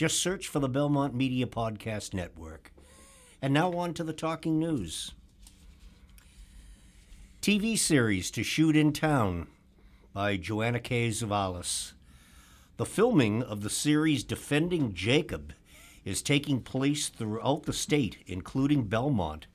Just 0.00 0.22
search 0.22 0.48
for 0.48 0.60
the 0.60 0.68
Belmont 0.70 1.14
Media 1.14 1.44
Podcast 1.44 2.14
Network. 2.14 2.72
And 3.42 3.52
now 3.52 3.74
on 3.74 3.92
to 3.92 4.02
the 4.02 4.14
talking 4.14 4.58
news. 4.58 5.12
TV 7.42 7.78
series 7.78 8.30
to 8.30 8.42
shoot 8.42 8.76
in 8.76 8.94
town 8.94 9.48
by 10.14 10.38
Joanna 10.38 10.80
K. 10.80 11.10
Tzouvelis. 11.10 11.92
The 12.78 12.86
filming 12.86 13.42
of 13.42 13.60
the 13.60 13.68
series 13.68 14.24
Defending 14.24 14.94
Jacob 14.94 15.52
is 16.06 16.22
taking 16.22 16.62
place 16.62 17.10
throughout 17.10 17.64
the 17.64 17.74
state, 17.74 18.24
including 18.26 18.84
Belmont. 18.84 19.48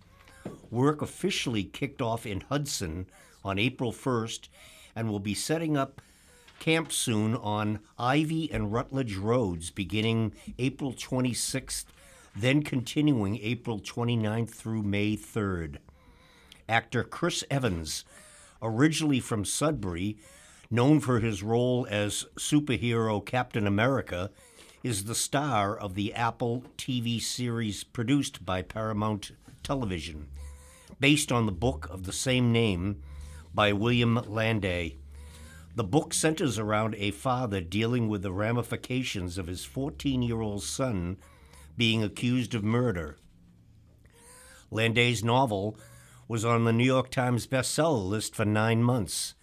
Work 0.70 1.02
officially 1.02 1.64
kicked 1.64 2.04
off 2.04 2.24
in 2.24 2.42
Hudson 2.42 3.08
on 3.44 3.58
April 3.58 3.92
1st 3.92 4.50
and 4.96 5.10
will 5.10 5.18
be 5.18 5.34
setting 5.34 5.76
up 5.76 6.04
camp 6.60 6.92
soon 6.92 7.36
on 7.36 7.80
Ivy 7.98 8.52
and 8.52 8.72
Rutledge 8.72 9.16
Roads 9.16 9.72
beginning 9.72 10.34
April 10.58 10.94
26th, 10.94 11.86
then 12.36 12.64
continuing 12.64 13.40
April 13.42 13.80
29th 13.80 14.50
through 14.50 14.84
May 14.84 15.16
3rd. 15.16 15.78
Actor 16.68 17.04
Chris 17.06 17.44
Evans, 17.50 18.04
originally 18.62 19.20
from 19.20 19.46
Sudbury, 19.46 20.18
known 20.72 21.00
for 21.00 21.20
his 21.20 21.44
role 21.44 21.86
as 21.90 22.26
superhero 22.36 23.24
Captain 23.24 23.68
America, 23.68 24.32
is 24.84 25.06
the 25.06 25.16
star 25.16 25.76
of 25.76 25.96
the 25.96 26.14
Apple 26.14 26.64
TV 26.78 27.22
series 27.22 27.84
produced 27.84 28.46
by 28.46 28.62
Paramount 28.62 29.32
Television, 29.64 30.28
based 31.00 31.32
on 31.32 31.46
the 31.46 31.52
book 31.52 31.88
of 31.90 32.04
the 32.04 32.14
same 32.14 32.52
name 32.52 33.02
by 33.54 33.74
William 33.74 34.16
Landay. 34.28 34.96
The 35.76 35.84
book 35.84 36.14
centers 36.14 36.58
around 36.58 36.96
a 36.96 37.12
father 37.12 37.60
dealing 37.60 38.08
with 38.08 38.22
the 38.22 38.32
ramifications 38.32 39.38
of 39.38 39.48
his 39.48 39.66
14 39.66 40.22
year 40.22 40.40
old 40.40 40.64
son 40.64 41.18
being 41.76 42.02
accused 42.02 42.56
of 42.56 42.64
murder. 42.64 43.18
Landay's 44.72 45.22
novel 45.22 45.78
was 46.30 46.46
on 46.46 46.64
the 46.64 46.72
New 46.72 46.86
York 46.86 47.12
Times 47.12 47.46
bestseller 47.46 48.08
list 48.08 48.38
for 48.38 48.46
nine 48.46 48.84
months. 48.84 49.34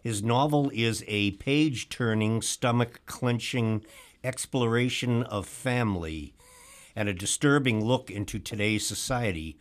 His 0.00 0.22
novel 0.22 0.70
is 0.72 1.02
a 1.08 1.32
page 1.32 1.88
turning, 1.88 2.40
stomach 2.40 3.00
clenching 3.06 3.84
exploration 4.22 5.24
of 5.24 5.44
family 5.44 6.34
and 6.94 7.08
a 7.08 7.12
disturbing 7.12 7.84
look 7.84 8.12
into 8.12 8.38
today's 8.38 8.86
society, 8.86 9.58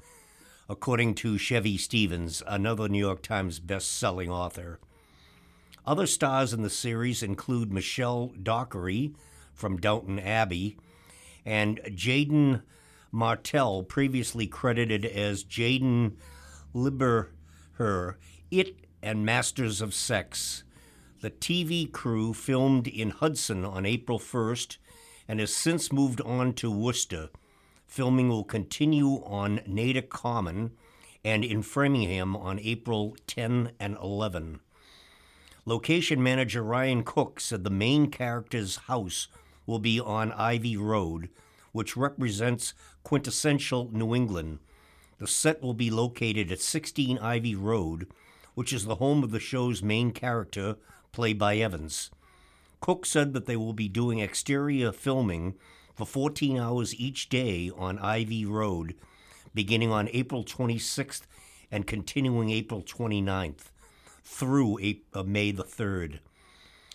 according 0.70 1.16
to 1.16 1.40
Chevy 1.40 1.76
Stevens, 1.76 2.44
another 2.46 2.88
New 2.88 3.00
York 3.00 3.24
Times 3.24 3.58
best-selling 3.58 4.30
author. 4.30 4.80
Other 5.86 6.08
stars 6.08 6.54
in 6.54 6.62
the 6.62 6.70
series 6.70 7.22
include 7.22 7.74
Michelle 7.74 8.32
Dockery 8.42 9.14
from 9.54 9.78
Downton 9.78 10.18
Abbey 10.18 10.78
and 11.46 11.82
Jaeden 11.88 12.62
Martell, 13.12 13.84
previously 13.84 14.48
credited 14.48 15.06
as 15.06 15.44
Jaeden 15.44 16.14
Lieberher, 16.74 18.16
It 18.50 18.78
and 19.02 19.26
Masters 19.26 19.82
of 19.82 19.94
Sex. 19.94 20.64
The 21.20 21.30
TV 21.30 21.92
crew 21.92 22.34
filmed 22.34 22.88
in 22.88 23.10
Hudson 23.10 23.66
on 23.66 23.86
April 23.86 24.20
1st 24.20 24.78
and 25.28 25.42
has 25.42 25.54
since 25.54 25.92
moved 25.92 26.22
on 26.22 26.54
to 26.54 26.72
Worcester. 26.72 27.30
Filming 27.86 28.30
will 28.30 28.46
continue 28.46 29.22
on 29.26 29.60
Natick 29.68 30.10
Common 30.10 30.72
and 31.26 31.44
in 31.44 31.62
Framingham 31.62 32.38
on 32.38 32.58
April 32.60 33.18
10 33.28 33.74
and 33.82 33.98
11. 34.02 34.62
Location 35.66 36.22
manager 36.22 36.62
Ryan 36.62 37.06
Cook 37.06 37.40
said 37.40 37.64
the 37.64 37.70
main 37.70 38.12
character's 38.12 38.76
house 38.76 39.30
will 39.66 39.80
be 39.80 39.98
on 39.98 40.34
Ivy 40.34 40.76
Road, 40.76 41.30
which 41.72 41.96
represents 41.96 42.74
quintessential 43.04 43.90
New 43.94 44.14
England. 44.14 44.60
The 45.20 45.28
set 45.28 45.62
will 45.62 45.74
be 45.74 45.90
located 45.90 46.52
at 46.52 46.60
16 46.60 47.18
Ivy 47.18 47.56
Road, 47.56 48.08
which 48.56 48.74
is 48.74 48.84
the 48.84 48.96
home 48.96 49.24
of 49.24 49.32
the 49.32 49.40
show's 49.40 49.82
main 49.82 50.12
character, 50.12 50.76
played 51.14 51.40
by 51.40 51.56
Evans. 51.56 52.12
Cook 52.82 53.06
said 53.06 53.32
that 53.32 53.46
they 53.46 53.56
will 53.56 53.72
be 53.72 53.88
doing 53.88 54.20
exterior 54.20 54.92
filming 54.92 55.56
for 55.96 56.06
14 56.06 56.58
hours 56.58 56.94
each 56.94 57.30
day 57.30 57.72
on 57.78 58.00
Ivy 58.00 58.46
Road, 58.46 58.96
beginning 59.54 59.94
on 59.94 60.10
April 60.12 60.44
26th 60.44 61.22
and 61.72 61.88
continuing 61.88 62.50
April 62.50 62.82
29th 62.82 63.70
through 64.24 64.80
April, 64.82 65.22
uh, 65.22 65.24
May 65.24 65.52
the 65.52 65.64
3rd, 65.64 66.20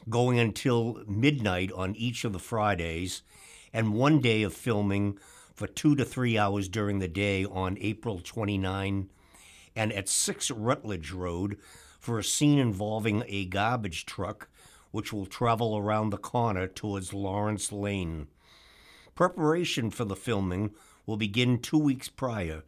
going 0.09 0.39
until 0.39 1.03
midnight 1.06 1.71
on 1.72 1.94
each 1.97 2.25
of 2.25 2.33
the 2.33 2.39
Fridays, 2.39 3.22
and 3.72 3.94
one 3.94 4.21
day 4.21 4.43
of 4.43 4.55
filming 4.55 5.19
for 5.55 5.66
two 5.66 5.94
to 5.97 6.05
three 6.05 6.39
hours 6.39 6.69
during 6.69 6.99
the 6.99 7.09
day 7.09 7.44
on 7.44 7.77
April 7.81 8.21
29, 8.21 9.11
and 9.77 9.93
at 9.93 10.09
6 10.09 10.50
Rutledge 10.50 11.12
Road 11.12 11.59
for 11.99 12.19
a 12.19 12.25
scene 12.25 12.59
involving 12.59 13.22
a 13.27 13.45
garbage 13.45 14.06
truck 14.06 14.49
which 14.91 15.12
will 15.12 15.27
travel 15.27 15.77
around 15.77 16.10
the 16.10 16.16
corner 16.16 16.66
towards 16.66 17.12
Lawrence 17.12 17.71
Lane. 17.72 18.28
Preparation 19.15 19.91
for 19.91 20.05
the 20.05 20.16
filming 20.16 20.71
will 21.05 21.16
begin 21.16 21.59
two 21.59 21.78
weeks 21.78 22.09
prior 22.09 22.62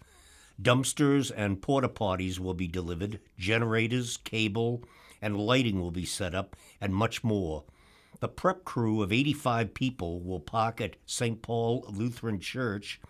Dumpsters 0.60 1.32
and 1.34 1.62
porta 1.62 1.88
potties 1.88 2.38
will 2.38 2.54
be 2.54 2.69
delivered, 2.69 3.21
generators, 3.38 4.19
cable, 4.19 4.82
and 5.22 5.38
lighting 5.38 5.81
will 5.81 5.91
be 5.91 6.04
set 6.04 6.34
up, 6.34 6.54
and 6.81 6.94
much 6.94 7.25
more. 7.25 7.65
The 8.21 8.28
prep 8.28 8.65
crew 8.65 9.03
of 9.03 9.12
85 9.12 9.72
people 9.72 10.21
will 10.21 10.41
park 10.41 10.81
at 10.81 10.97
St. 11.06 11.41
Paul 11.41 11.87
Lutheran 11.88 12.41
Church 12.41 13.00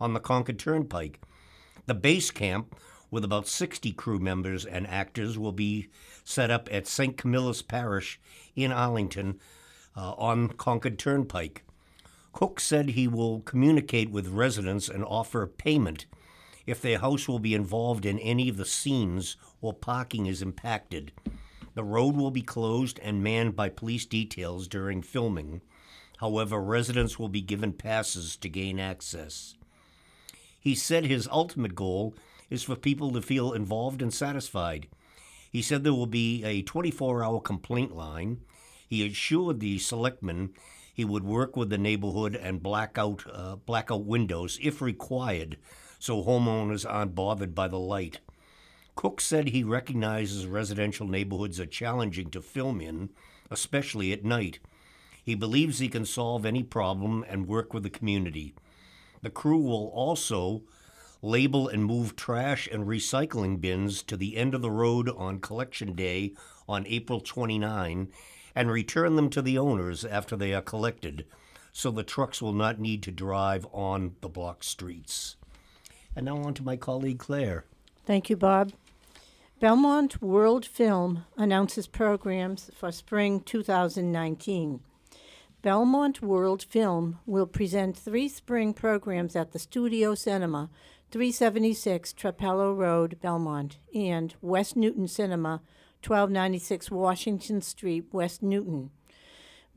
on 0.00 0.14
the 0.14 0.20
Concord 0.20 0.58
Turnpike. 0.58 1.20
The 1.86 1.94
base 1.94 2.30
camp, 2.30 2.76
with 3.10 3.24
about 3.24 3.48
60 3.48 3.90
crew 3.92 4.20
members 4.20 4.64
and 4.64 4.86
actors, 4.86 5.36
will 5.36 5.52
be 5.52 5.88
set 6.22 6.50
up 6.50 6.68
at 6.70 6.86
St. 6.86 7.16
Camillus 7.16 7.62
Parish 7.62 8.20
in 8.54 8.70
Arlington 8.70 9.40
uh, 9.96 10.12
on 10.12 10.50
Concord 10.50 10.98
Turnpike. 10.98 11.64
Cook 12.32 12.60
said 12.60 12.90
he 12.90 13.08
will 13.08 13.40
communicate 13.40 14.10
with 14.10 14.28
residents 14.28 14.88
and 14.88 15.04
offer 15.04 15.48
payment 15.48 16.06
if 16.66 16.80
their 16.80 16.98
house 16.98 17.26
will 17.28 17.38
be 17.38 17.54
involved 17.54 18.04
in 18.04 18.18
any 18.18 18.48
of 18.48 18.56
the 18.56 18.64
scenes 18.64 19.36
or 19.60 19.72
parking 19.72 20.26
is 20.26 20.42
impacted. 20.42 21.12
The 21.74 21.84
road 21.84 22.16
will 22.16 22.30
be 22.30 22.42
closed 22.42 22.98
and 23.02 23.22
manned 23.22 23.56
by 23.56 23.68
police 23.68 24.06
details 24.06 24.68
during 24.68 25.02
filming. 25.02 25.60
However, 26.18 26.60
residents 26.60 27.18
will 27.18 27.28
be 27.28 27.40
given 27.40 27.72
passes 27.72 28.36
to 28.36 28.48
gain 28.48 28.78
access. 28.78 29.54
He 30.58 30.74
said 30.74 31.06
his 31.06 31.28
ultimate 31.30 31.74
goal 31.74 32.14
is 32.50 32.62
for 32.62 32.76
people 32.76 33.12
to 33.12 33.22
feel 33.22 33.52
involved 33.52 34.02
and 34.02 34.12
satisfied. 34.12 34.88
He 35.50 35.62
said 35.62 35.82
there 35.82 35.94
will 35.94 36.06
be 36.06 36.44
a 36.44 36.62
24 36.62 37.24
hour 37.24 37.40
complaint 37.40 37.96
line. 37.96 38.40
He 38.86 39.06
assured 39.06 39.60
the 39.60 39.78
selectmen 39.78 40.50
he 40.92 41.04
would 41.04 41.24
work 41.24 41.56
with 41.56 41.70
the 41.70 41.78
neighborhood 41.78 42.34
and 42.34 42.62
black 42.62 42.98
out, 42.98 43.24
uh, 43.32 43.56
black 43.56 43.90
out 43.90 44.04
windows 44.04 44.58
if 44.60 44.82
required 44.82 45.56
so 46.00 46.24
homeowners 46.24 46.84
aren't 46.88 47.14
bothered 47.14 47.54
by 47.54 47.68
the 47.68 47.78
light. 47.78 48.18
Cook 48.96 49.20
said 49.20 49.48
he 49.48 49.62
recognizes 49.62 50.46
residential 50.46 51.06
neighborhoods 51.06 51.60
are 51.60 51.66
challenging 51.66 52.30
to 52.30 52.42
film 52.42 52.80
in, 52.80 53.10
especially 53.50 54.12
at 54.12 54.24
night. 54.24 54.58
He 55.22 55.36
believes 55.36 55.78
he 55.78 55.88
can 55.88 56.04
solve 56.04 56.44
any 56.44 56.64
problem 56.64 57.24
and 57.28 57.46
work 57.46 57.72
with 57.72 57.84
the 57.84 57.90
community. 57.90 58.54
The 59.22 59.30
crew 59.30 59.60
will 59.60 59.88
also 59.94 60.62
label 61.22 61.68
and 61.68 61.84
move 61.84 62.16
trash 62.16 62.66
and 62.72 62.86
recycling 62.86 63.60
bins 63.60 64.02
to 64.04 64.16
the 64.16 64.36
end 64.36 64.54
of 64.54 64.62
the 64.62 64.70
road 64.70 65.08
on 65.10 65.38
collection 65.38 65.92
day 65.92 66.32
on 66.66 66.86
April 66.88 67.20
29 67.20 68.08
and 68.54 68.70
return 68.70 69.16
them 69.16 69.30
to 69.30 69.42
the 69.42 69.58
owners 69.58 70.04
after 70.04 70.34
they 70.34 70.54
are 70.54 70.62
collected 70.62 71.26
so 71.72 71.90
the 71.90 72.02
trucks 72.02 72.42
will 72.42 72.52
not 72.52 72.80
need 72.80 73.02
to 73.02 73.12
drive 73.12 73.66
on 73.72 74.16
the 74.22 74.28
block 74.28 74.64
streets. 74.64 75.36
And 76.16 76.26
now 76.26 76.38
on 76.38 76.54
to 76.54 76.62
my 76.62 76.76
colleague 76.76 77.18
Claire. 77.18 77.64
Thank 78.04 78.30
you, 78.30 78.36
Bob. 78.36 78.72
Belmont 79.60 80.22
World 80.22 80.64
Film 80.64 81.26
announces 81.36 81.86
programs 81.86 82.70
for 82.74 82.90
spring 82.90 83.40
2019. 83.40 84.80
Belmont 85.62 86.22
World 86.22 86.62
Film 86.62 87.18
will 87.26 87.46
present 87.46 87.94
three 87.94 88.28
spring 88.28 88.72
programs 88.72 89.36
at 89.36 89.52
the 89.52 89.58
Studio 89.58 90.14
Cinema, 90.14 90.70
376 91.10 92.14
Trapello 92.14 92.74
Road, 92.74 93.18
Belmont, 93.20 93.76
and 93.94 94.34
West 94.40 94.76
Newton 94.76 95.06
Cinema, 95.06 95.60
1296 96.02 96.90
Washington 96.90 97.60
Street, 97.60 98.06
West 98.10 98.42
Newton. 98.42 98.90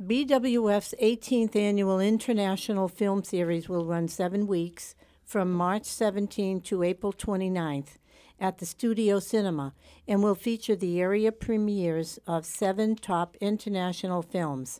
BWF's 0.01 0.95
18th 1.01 1.57
annual 1.57 1.99
International 1.99 2.87
Film 2.87 3.23
Series 3.25 3.67
will 3.67 3.85
run 3.85 4.07
seven 4.07 4.47
weeks 4.47 4.95
from 5.33 5.51
March 5.51 5.85
17 5.85 6.61
to 6.61 6.83
April 6.83 7.11
29th 7.11 7.97
at 8.39 8.59
the 8.59 8.67
Studio 8.67 9.17
Cinema 9.17 9.73
and 10.07 10.21
will 10.21 10.35
feature 10.35 10.75
the 10.75 11.01
area 11.01 11.31
premieres 11.31 12.19
of 12.27 12.45
seven 12.45 12.95
top 12.95 13.35
international 13.41 14.21
films. 14.21 14.79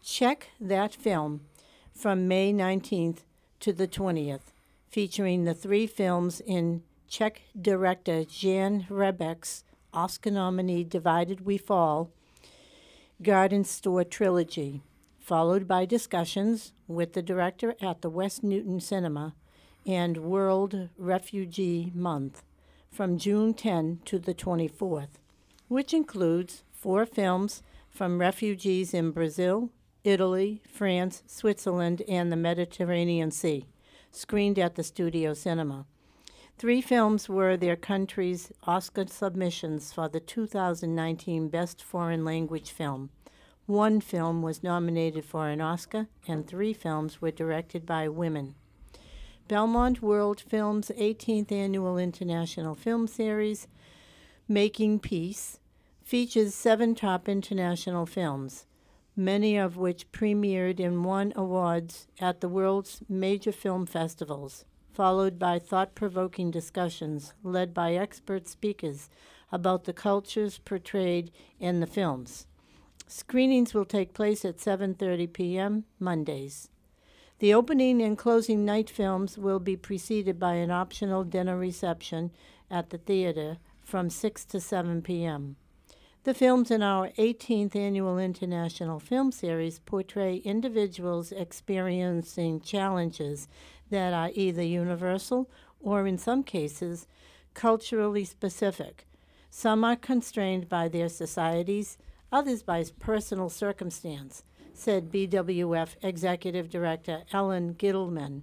Czech 0.00 0.50
That 0.60 0.94
Film 0.94 1.40
from 1.92 2.28
May 2.28 2.52
19th 2.52 3.24
to 3.58 3.72
the 3.72 3.88
20th, 3.88 4.52
featuring 4.88 5.42
the 5.42 5.52
three 5.52 5.88
films 5.88 6.40
in 6.40 6.84
Czech 7.08 7.42
director 7.60 8.22
Jan 8.22 8.86
Hrebejk's 8.88 9.64
Oscar 9.92 10.30
nominee 10.30 10.84
Divided 10.84 11.44
We 11.44 11.58
Fall 11.58 12.12
Garden 13.20 13.64
Store 13.64 14.04
trilogy, 14.04 14.80
followed 15.18 15.66
by 15.66 15.86
discussions 15.86 16.72
with 16.86 17.14
the 17.14 17.22
director 17.22 17.74
at 17.82 18.00
the 18.00 18.10
West 18.10 18.44
Newton 18.44 18.78
Cinema 18.78 19.34
and 19.86 20.18
World 20.18 20.88
Refugee 20.96 21.90
Month 21.94 22.42
from 22.90 23.18
June 23.18 23.54
10 23.54 24.00
to 24.04 24.18
the 24.18 24.34
24th, 24.34 25.18
which 25.68 25.94
includes 25.94 26.62
four 26.70 27.06
films 27.06 27.62
from 27.90 28.20
refugees 28.20 28.94
in 28.94 29.10
Brazil, 29.10 29.70
Italy, 30.04 30.62
France, 30.68 31.22
Switzerland, 31.26 32.02
and 32.08 32.30
the 32.30 32.36
Mediterranean 32.36 33.30
Sea, 33.30 33.66
screened 34.10 34.58
at 34.58 34.74
the 34.74 34.82
Studio 34.82 35.34
Cinema. 35.34 35.86
Three 36.58 36.80
films 36.80 37.28
were 37.28 37.56
their 37.56 37.76
country's 37.76 38.52
Oscar 38.64 39.06
submissions 39.06 39.92
for 39.92 40.08
the 40.08 40.20
2019 40.20 41.48
Best 41.48 41.82
Foreign 41.82 42.24
Language 42.24 42.70
Film. 42.70 43.10
One 43.66 44.00
film 44.00 44.42
was 44.42 44.62
nominated 44.62 45.24
for 45.24 45.48
an 45.48 45.60
Oscar, 45.60 46.08
and 46.28 46.46
three 46.46 46.72
films 46.72 47.20
were 47.20 47.30
directed 47.30 47.86
by 47.86 48.08
women. 48.08 48.54
Belmont 49.48 50.02
World 50.02 50.40
Film's 50.40 50.88
18th 50.90 51.52
Annual 51.52 51.98
International 51.98 52.74
Film 52.74 53.06
Series, 53.06 53.68
Making 54.48 54.98
Peace, 54.98 55.58
features 56.02 56.54
seven 56.54 56.94
top 56.94 57.28
international 57.28 58.06
films, 58.06 58.66
many 59.16 59.56
of 59.56 59.76
which 59.76 60.10
premiered 60.12 60.80
and 60.80 61.04
won 61.04 61.32
awards 61.36 62.06
at 62.20 62.40
the 62.40 62.48
world's 62.48 63.02
major 63.08 63.52
film 63.52 63.86
festivals 63.86 64.64
followed 64.92 65.38
by 65.38 65.58
thought 65.58 65.94
provoking 65.94 66.50
discussions 66.50 67.34
led 67.42 67.72
by 67.72 67.94
expert 67.94 68.46
speakers 68.46 69.08
about 69.50 69.84
the 69.84 69.92
cultures 69.92 70.58
portrayed 70.58 71.30
in 71.58 71.80
the 71.80 71.86
films. 71.86 72.46
Screenings 73.06 73.74
will 73.74 73.84
take 73.84 74.14
place 74.14 74.44
at 74.44 74.58
7:30 74.58 75.32
p.m. 75.32 75.84
Mondays. 75.98 76.68
The 77.42 77.54
opening 77.54 78.00
and 78.00 78.16
closing 78.16 78.64
night 78.64 78.88
films 78.88 79.36
will 79.36 79.58
be 79.58 79.76
preceded 79.76 80.38
by 80.38 80.54
an 80.54 80.70
optional 80.70 81.24
dinner 81.24 81.58
reception 81.58 82.30
at 82.70 82.90
the 82.90 82.98
theater 82.98 83.58
from 83.82 84.10
6 84.10 84.44
to 84.44 84.60
7 84.60 85.02
p.m. 85.02 85.56
The 86.22 86.34
films 86.34 86.70
in 86.70 86.84
our 86.84 87.08
18th 87.18 87.74
annual 87.74 88.16
International 88.16 89.00
Film 89.00 89.32
Series 89.32 89.80
portray 89.80 90.36
individuals 90.36 91.32
experiencing 91.32 92.60
challenges 92.60 93.48
that 93.90 94.12
are 94.12 94.30
either 94.36 94.62
universal 94.62 95.50
or, 95.80 96.06
in 96.06 96.18
some 96.18 96.44
cases, 96.44 97.08
culturally 97.54 98.24
specific. 98.24 99.08
Some 99.50 99.82
are 99.82 99.96
constrained 99.96 100.68
by 100.68 100.86
their 100.86 101.08
societies, 101.08 101.98
others 102.30 102.62
by 102.62 102.84
personal 103.00 103.48
circumstance, 103.48 104.44
said 104.74 105.12
BWF 105.12 105.96
Executive 106.02 106.68
Director 106.68 107.22
Ellen 107.32 107.74
Gittleman. 107.74 108.42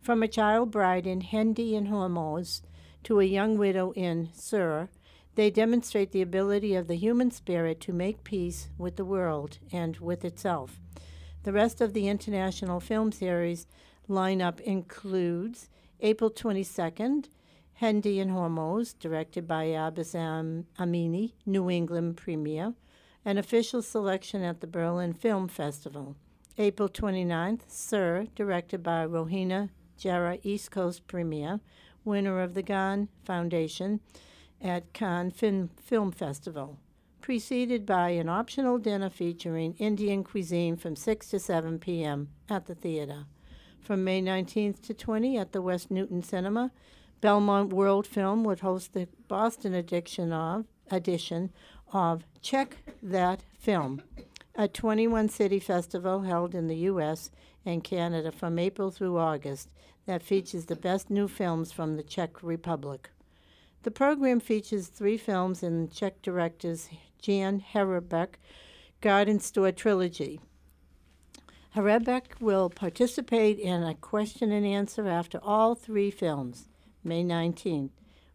From 0.00 0.22
a 0.22 0.28
child 0.28 0.70
bride 0.70 1.06
in 1.06 1.20
Hendi 1.20 1.76
and 1.76 1.88
Hormoz 1.88 2.62
to 3.04 3.20
a 3.20 3.24
young 3.24 3.58
widow 3.58 3.92
in 3.92 4.30
Sir, 4.32 4.88
they 5.34 5.50
demonstrate 5.50 6.12
the 6.12 6.22
ability 6.22 6.74
of 6.74 6.86
the 6.86 6.96
human 6.96 7.30
spirit 7.30 7.80
to 7.80 7.92
make 7.92 8.24
peace 8.24 8.68
with 8.78 8.96
the 8.96 9.04
world 9.04 9.58
and 9.72 9.96
with 9.98 10.24
itself. 10.24 10.80
The 11.42 11.52
rest 11.52 11.80
of 11.80 11.92
the 11.92 12.08
international 12.08 12.80
film 12.80 13.12
series 13.12 13.66
lineup 14.08 14.60
includes 14.60 15.68
April 16.00 16.30
22nd, 16.30 17.26
Hendi 17.74 18.20
and 18.20 18.30
Hormoz, 18.30 18.94
directed 18.98 19.46
by 19.46 19.64
Abbas 19.64 20.14
Amini, 20.14 21.32
New 21.46 21.70
England 21.70 22.16
premiere, 22.16 22.74
an 23.24 23.38
official 23.38 23.82
selection 23.82 24.42
at 24.42 24.60
the 24.60 24.66
Berlin 24.66 25.12
Film 25.12 25.48
Festival. 25.48 26.16
April 26.58 26.88
29th, 26.88 27.62
Sir, 27.68 28.26
directed 28.34 28.82
by 28.82 29.06
Rohena 29.06 29.70
Gera, 29.96 30.38
East 30.42 30.70
Coast 30.70 31.06
premiere, 31.06 31.60
winner 32.04 32.40
of 32.40 32.54
the 32.54 32.62
Gan 32.62 33.08
Foundation 33.24 34.00
at 34.60 34.92
Cannes 34.92 35.32
Film, 35.32 35.70
Film 35.82 36.12
Festival, 36.12 36.78
preceded 37.20 37.86
by 37.86 38.10
an 38.10 38.28
optional 38.28 38.78
dinner 38.78 39.10
featuring 39.10 39.74
Indian 39.78 40.24
cuisine 40.24 40.76
from 40.76 40.96
6 40.96 41.28
to 41.30 41.38
7 41.38 41.78
p.m. 41.78 42.28
at 42.48 42.66
the 42.66 42.74
theater 42.74 43.26
from 43.80 44.04
May 44.04 44.22
19th 44.22 44.80
to 44.82 44.94
20 44.94 45.38
at 45.38 45.52
the 45.52 45.62
West 45.62 45.90
Newton 45.90 46.22
Cinema. 46.22 46.70
Belmont 47.20 47.72
World 47.72 48.06
Film 48.06 48.44
would 48.44 48.60
host 48.60 48.92
the 48.92 49.08
Boston 49.28 49.74
edition 49.74 50.32
of 50.32 50.66
edition 50.90 51.50
of 51.92 52.24
Czech 52.40 52.76
That 53.02 53.40
Film, 53.58 54.02
a 54.54 54.68
21 54.68 55.28
city 55.28 55.58
festival 55.58 56.22
held 56.22 56.54
in 56.54 56.66
the 56.68 56.76
US 56.76 57.30
and 57.64 57.82
Canada 57.84 58.32
from 58.32 58.58
April 58.58 58.90
through 58.90 59.18
August 59.18 59.68
that 60.06 60.22
features 60.22 60.66
the 60.66 60.76
best 60.76 61.10
new 61.10 61.28
films 61.28 61.72
from 61.72 61.96
the 61.96 62.02
Czech 62.02 62.42
Republic. 62.42 63.10
The 63.82 63.90
program 63.90 64.40
features 64.40 64.88
three 64.88 65.16
films 65.16 65.62
in 65.62 65.88
Czech 65.88 66.22
directors 66.22 66.88
Jan 67.20 67.64
Hrebejk 67.72 68.34
Garden 69.00 69.40
Store 69.40 69.72
Trilogy. 69.72 70.40
Hrebejk 71.74 72.40
will 72.40 72.68
participate 72.68 73.58
in 73.58 73.82
a 73.82 73.94
question 73.94 74.52
and 74.52 74.66
answer 74.66 75.08
after 75.08 75.38
all 75.42 75.74
three 75.74 76.10
films. 76.10 76.68
May 77.04 77.24
19th 77.24 77.90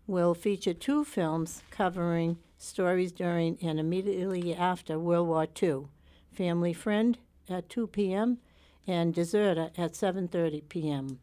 will 0.08 0.34
feature 0.34 0.74
two 0.74 1.03
films 1.03 1.62
covering 1.70 2.38
stories 2.57 3.12
during 3.12 3.57
and 3.62 3.79
immediately 3.79 4.53
after 4.55 4.97
World 5.00 5.27
War 5.27 5.47
II. 5.62 5.88
Family 6.31 6.74
Friend 6.74 7.17
at 7.50 7.69
2 7.69 7.88
p.m. 7.88 8.39
and 8.88 9.13
Deserter 9.13 9.71
at 9.77 9.93
7:30 9.93 10.67
p.m. 10.69 11.19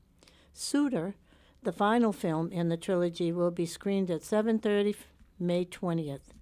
Suitor, 0.52 1.14
the 1.62 1.72
final 1.72 2.12
film 2.12 2.50
in 2.50 2.68
the 2.68 2.76
trilogy, 2.76 3.32
will 3.32 3.50
be 3.50 3.66
screened 3.66 4.10
at 4.10 4.22
7:30 4.22 4.94
May 5.38 5.64
20th. 5.64 6.32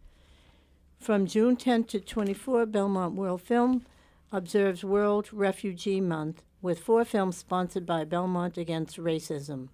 From 0.98 1.26
June 1.26 1.56
10 1.56 1.84
to 1.84 2.00
24, 2.00 2.66
Belmont 2.66 3.14
World 3.14 3.40
Film 3.40 3.86
observes 4.30 4.84
World 4.84 5.30
Refugee 5.32 6.00
Month 6.00 6.42
with 6.62 6.80
four 6.80 7.04
films 7.04 7.38
sponsored 7.38 7.86
by 7.86 8.04
Belmont 8.04 8.58
Against 8.58 8.98
Racism. 8.98 9.68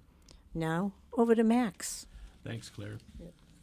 Now, 0.54 0.92
over 1.12 1.34
to 1.34 1.42
Max. 1.42 2.06
Thanks, 2.44 2.70
Claire. 2.70 2.98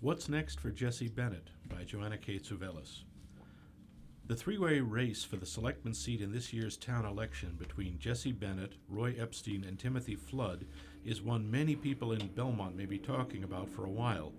What's 0.04 0.28
Next 0.28 0.60
for 0.60 0.70
Jesse 0.70 1.08
Bennett 1.08 1.48
by 1.70 1.86
Joanna 1.86 2.18
K. 2.18 2.38
Tzouvelis. 2.38 3.04
The 4.28 4.36
three 4.36 4.58
way 4.58 4.82
race 4.82 5.24
for 5.24 5.38
the 5.38 5.46
selectman 5.46 5.94
seat 5.94 6.20
in 6.20 6.30
this 6.30 6.52
year's 6.52 6.76
town 6.76 7.06
election 7.06 7.56
between 7.58 8.00
Jesse 8.00 8.34
Bennett, 8.34 8.74
Roy 8.90 9.16
Epstein, 9.18 9.64
and 9.64 9.80
Timothy 9.80 10.18
Flood 10.18 10.66
is 11.06 11.22
one 11.22 11.50
many 11.50 11.78
people 11.78 12.12
in 12.12 12.28
Belmont 12.28 12.76
may 12.76 12.86
be 12.86 12.98
talking 12.98 13.46
about 13.46 13.70
for 13.70 13.86
a 13.86 13.90
while. 13.90 14.34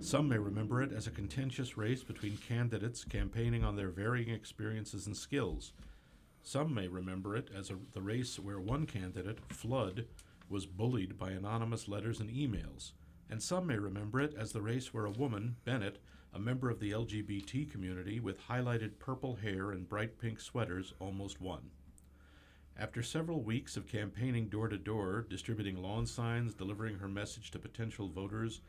Some 0.00 0.28
may 0.28 0.38
remember 0.38 0.82
it 0.82 0.92
as 0.92 1.06
a 1.06 1.12
contentious 1.12 1.78
race 1.78 2.02
between 2.02 2.36
candidates 2.38 3.04
campaigning 3.04 3.62
on 3.62 3.76
their 3.76 3.90
varying 3.90 4.30
experiences 4.30 5.06
and 5.06 5.16
skills. 5.16 5.74
Some 6.42 6.74
may 6.74 6.88
remember 6.88 7.36
it 7.36 7.50
as 7.56 7.70
a, 7.70 7.76
the 7.92 8.02
race 8.02 8.40
where 8.40 8.58
one 8.58 8.84
candidate, 8.84 9.38
Flood, 9.48 10.06
was 10.48 10.66
bullied 10.66 11.16
by 11.16 11.30
anonymous 11.30 11.86
letters 11.86 12.18
and 12.18 12.30
emails. 12.30 12.90
And 13.34 13.42
some 13.42 13.66
may 13.66 13.78
remember 13.78 14.20
it 14.20 14.32
as 14.38 14.52
the 14.52 14.62
race 14.62 14.94
where 14.94 15.06
a 15.06 15.10
woman, 15.10 15.56
Bennett, 15.64 15.98
a 16.32 16.38
member 16.38 16.70
of 16.70 16.78
the 16.78 16.92
LGBT 16.92 17.68
community 17.68 18.20
with 18.20 18.40
highlighted 18.40 19.00
purple 19.00 19.34
hair 19.34 19.72
and 19.72 19.88
bright 19.88 20.20
pink 20.20 20.38
sweaters, 20.38 20.94
almost 21.00 21.40
won. 21.40 21.70
After 22.78 23.02
several 23.02 23.42
weeks 23.42 23.76
of 23.76 23.88
campaigning 23.88 24.48
door 24.48 24.68
to 24.68 24.78
door, 24.78 25.26
distributing 25.28 25.82
lawn 25.82 26.06
signs, 26.06 26.54
delivering 26.54 27.00
her 27.00 27.08
message 27.08 27.50
to 27.50 27.58
potential 27.58 28.06
voters 28.06 28.60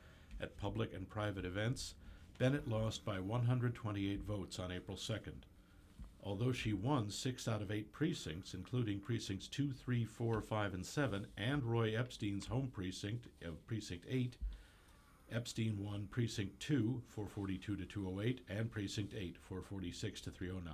at 0.41 0.57
public 0.57 0.95
and 0.95 1.07
private 1.07 1.45
events, 1.45 1.93
Bennett 2.39 2.67
lost 2.67 3.05
by 3.05 3.19
128 3.19 4.24
votes 4.24 4.57
on 4.57 4.72
April 4.72 4.98
2nd. 4.98 5.43
Although 6.24 6.53
she 6.53 6.74
won 6.74 7.12
six 7.12 7.48
out 7.48 7.62
of 7.62 7.69
eight 7.69 7.91
precincts, 7.91 8.55
including 8.55 9.00
precincts 9.00 9.48
2, 9.48 9.72
3, 9.72 10.05
4, 10.05 10.41
5, 10.41 10.74
and 10.74 10.84
7, 10.84 11.27
and 11.38 11.63
Roy 11.63 11.95
Epstein's 11.95 12.48
home 12.48 12.72
precinct 12.74 13.27
of 13.43 13.63
Precinct 13.67 14.07
8, 14.10 14.36
Epstein 15.32 15.77
won 15.77 16.08
Precinct 16.12 16.60
2, 16.60 17.01
442 17.08 17.75
to 17.75 17.86
208, 17.86 18.41
and 18.48 18.72
Precinct 18.72 19.13
8, 19.13 19.38
446 19.41 20.22
to 20.22 20.32
309. 20.32 20.74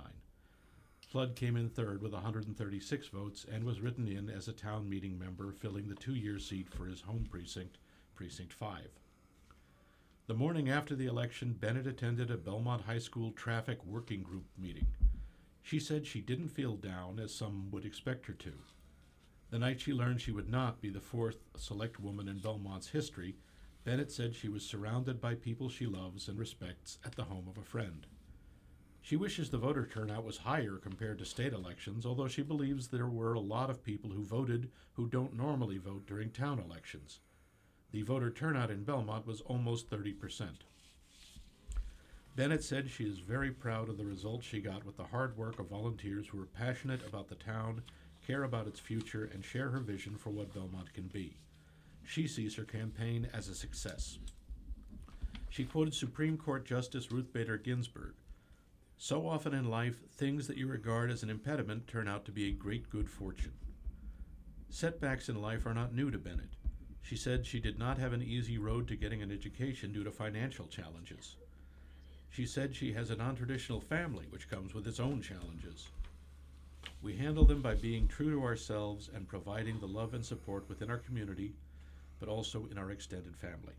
Flood 1.08 1.36
came 1.36 1.56
in 1.56 1.68
third 1.68 2.00
with 2.00 2.12
136 2.12 3.08
votes 3.08 3.44
and 3.50 3.64
was 3.64 3.80
written 3.80 4.08
in 4.08 4.30
as 4.30 4.48
a 4.48 4.52
town 4.52 4.88
meeting 4.88 5.18
member, 5.18 5.52
filling 5.52 5.88
the 5.88 5.94
two 5.94 6.14
year 6.14 6.38
seat 6.38 6.68
for 6.70 6.86
his 6.86 7.02
home 7.02 7.26
precinct, 7.30 7.78
Precinct 8.14 8.52
5. 8.52 8.88
The 10.26 10.34
morning 10.34 10.70
after 10.70 10.94
the 10.94 11.06
election, 11.06 11.52
Bennett 11.52 11.86
attended 11.86 12.30
a 12.30 12.36
Belmont 12.36 12.82
High 12.82 12.98
School 13.00 13.32
traffic 13.32 13.84
working 13.84 14.22
group 14.22 14.46
meeting. 14.56 14.86
She 15.62 15.78
said 15.78 16.06
she 16.06 16.20
didn't 16.20 16.48
feel 16.48 16.76
down, 16.76 17.18
as 17.18 17.34
some 17.34 17.70
would 17.70 17.84
expect 17.84 18.26
her 18.26 18.32
to. 18.34 18.52
The 19.50 19.58
night 19.58 19.80
she 19.80 19.92
learned 19.92 20.20
she 20.20 20.32
would 20.32 20.48
not 20.48 20.80
be 20.80 20.88
the 20.88 21.00
fourth 21.00 21.36
select 21.56 22.00
woman 22.00 22.26
in 22.26 22.38
Belmont's 22.38 22.88
history, 22.88 23.36
Bennett 23.84 24.12
said 24.12 24.34
she 24.34 24.48
was 24.48 24.64
surrounded 24.64 25.20
by 25.20 25.34
people 25.34 25.68
she 25.68 25.86
loves 25.86 26.28
and 26.28 26.38
respects 26.38 26.98
at 27.04 27.16
the 27.16 27.24
home 27.24 27.48
of 27.48 27.58
a 27.58 27.64
friend. 27.64 28.06
She 29.00 29.16
wishes 29.16 29.50
the 29.50 29.58
voter 29.58 29.84
turnout 29.84 30.24
was 30.24 30.38
higher 30.38 30.76
compared 30.76 31.18
to 31.18 31.24
state 31.24 31.52
elections, 31.52 32.06
although 32.06 32.28
she 32.28 32.42
believes 32.42 32.86
there 32.86 33.08
were 33.08 33.34
a 33.34 33.40
lot 33.40 33.70
of 33.70 33.82
people 33.82 34.10
who 34.10 34.22
voted 34.22 34.70
who 34.92 35.08
don't 35.08 35.36
normally 35.36 35.78
vote 35.78 36.06
during 36.06 36.30
town 36.30 36.60
elections. 36.60 37.18
The 37.90 38.02
voter 38.02 38.30
turnout 38.30 38.70
in 38.70 38.84
Belmont 38.84 39.26
was 39.26 39.40
almost 39.40 39.90
30%. 39.90 40.50
Bennett 42.36 42.62
said 42.62 42.88
she 42.88 43.04
is 43.04 43.18
very 43.18 43.50
proud 43.50 43.88
of 43.88 43.98
the 43.98 44.06
results 44.06 44.46
she 44.46 44.60
got 44.60 44.84
with 44.86 44.96
the 44.96 45.04
hard 45.04 45.36
work 45.36 45.58
of 45.58 45.66
volunteers 45.66 46.28
who 46.28 46.40
are 46.40 46.46
passionate 46.46 47.04
about 47.06 47.28
the 47.28 47.34
town, 47.34 47.82
care 48.24 48.44
about 48.44 48.68
its 48.68 48.78
future, 48.78 49.28
and 49.34 49.44
share 49.44 49.70
her 49.70 49.80
vision 49.80 50.16
for 50.16 50.30
what 50.30 50.54
Belmont 50.54 50.94
can 50.94 51.08
be. 51.08 51.36
She 52.04 52.26
sees 52.26 52.56
her 52.56 52.64
campaign 52.64 53.28
as 53.32 53.48
a 53.48 53.54
success. 53.54 54.18
She 55.48 55.64
quoted 55.64 55.94
Supreme 55.94 56.36
Court 56.36 56.64
Justice 56.64 57.12
Ruth 57.12 57.32
Bader 57.32 57.58
Ginsburg 57.58 58.14
So 58.96 59.28
often 59.28 59.54
in 59.54 59.68
life, 59.68 59.96
things 60.12 60.46
that 60.46 60.56
you 60.56 60.66
regard 60.66 61.10
as 61.10 61.22
an 61.22 61.30
impediment 61.30 61.86
turn 61.86 62.08
out 62.08 62.24
to 62.24 62.32
be 62.32 62.48
a 62.48 62.52
great 62.52 62.88
good 62.90 63.10
fortune. 63.10 63.52
Setbacks 64.70 65.28
in 65.28 65.42
life 65.42 65.66
are 65.66 65.74
not 65.74 65.94
new 65.94 66.10
to 66.10 66.18
Bennett. 66.18 66.56
She 67.02 67.16
said 67.16 67.44
she 67.44 67.60
did 67.60 67.78
not 67.78 67.98
have 67.98 68.12
an 68.12 68.22
easy 68.22 68.56
road 68.56 68.88
to 68.88 68.96
getting 68.96 69.20
an 69.20 69.30
education 69.30 69.92
due 69.92 70.04
to 70.04 70.10
financial 70.10 70.66
challenges. 70.66 71.36
She 72.30 72.46
said 72.46 72.74
she 72.74 72.94
has 72.94 73.10
a 73.10 73.16
non 73.16 73.36
traditional 73.36 73.80
family, 73.80 74.24
which 74.30 74.48
comes 74.48 74.72
with 74.72 74.86
its 74.86 74.98
own 75.00 75.20
challenges. 75.20 75.88
We 77.02 77.16
handle 77.16 77.44
them 77.44 77.60
by 77.60 77.74
being 77.74 78.08
true 78.08 78.30
to 78.30 78.42
ourselves 78.42 79.10
and 79.12 79.28
providing 79.28 79.78
the 79.78 79.86
love 79.86 80.14
and 80.14 80.24
support 80.24 80.68
within 80.68 80.88
our 80.90 80.98
community, 80.98 81.52
but 82.22 82.28
also 82.30 82.68
in 82.70 82.78
our 82.78 82.92
extended 82.92 83.36
family. 83.36 83.74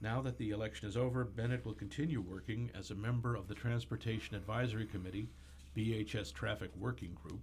Now 0.00 0.22
that 0.22 0.38
the 0.38 0.50
election 0.50 0.88
is 0.88 0.96
over, 0.96 1.24
Bennett 1.24 1.66
will 1.66 1.74
continue 1.74 2.20
working 2.20 2.70
as 2.72 2.92
a 2.92 2.94
member 2.94 3.34
of 3.34 3.48
the 3.48 3.54
Transportation 3.54 4.36
Advisory 4.36 4.86
Committee, 4.86 5.28
BHS 5.76 6.32
Traffic 6.32 6.70
Working 6.78 7.16
Group, 7.20 7.40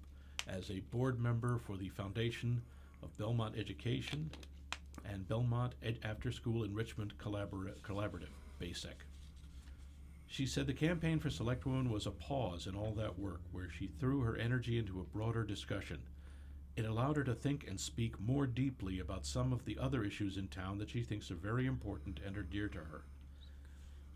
as 0.47 0.71
a 0.71 0.79
board 0.79 1.19
member 1.19 1.57
for 1.57 1.75
the 1.75 1.89
Foundation 1.89 2.61
of 3.03 3.15
Belmont 3.17 3.55
Education 3.57 4.31
and 5.03 5.27
Belmont 5.27 5.75
Ed- 5.83 5.99
After 6.01 6.31
School 6.31 6.63
Enrichment 6.63 7.17
Collabora- 7.17 7.77
Collaborative, 7.81 8.31
BASEC. 8.61 8.95
She 10.27 10.45
said 10.45 10.65
the 10.65 10.73
campaign 10.73 11.19
for 11.19 11.27
Selectwoman 11.27 11.89
was 11.89 12.05
a 12.05 12.11
pause 12.11 12.67
in 12.67 12.75
all 12.75 12.93
that 12.93 13.19
work, 13.19 13.41
where 13.51 13.69
she 13.69 13.87
threw 13.99 14.21
her 14.21 14.37
energy 14.37 14.77
into 14.77 15.01
a 15.01 15.17
broader 15.17 15.43
discussion. 15.43 15.99
It 16.77 16.85
allowed 16.85 17.17
her 17.17 17.23
to 17.23 17.33
think 17.33 17.65
and 17.67 17.79
speak 17.79 18.19
more 18.19 18.45
deeply 18.45 18.99
about 18.99 19.25
some 19.25 19.51
of 19.51 19.65
the 19.65 19.79
other 19.79 20.03
issues 20.03 20.37
in 20.37 20.47
town 20.47 20.77
that 20.77 20.91
she 20.91 21.01
thinks 21.01 21.31
are 21.31 21.35
very 21.35 21.65
important 21.65 22.19
and 22.23 22.37
are 22.37 22.43
dear 22.43 22.67
to 22.67 22.77
her. 22.77 23.01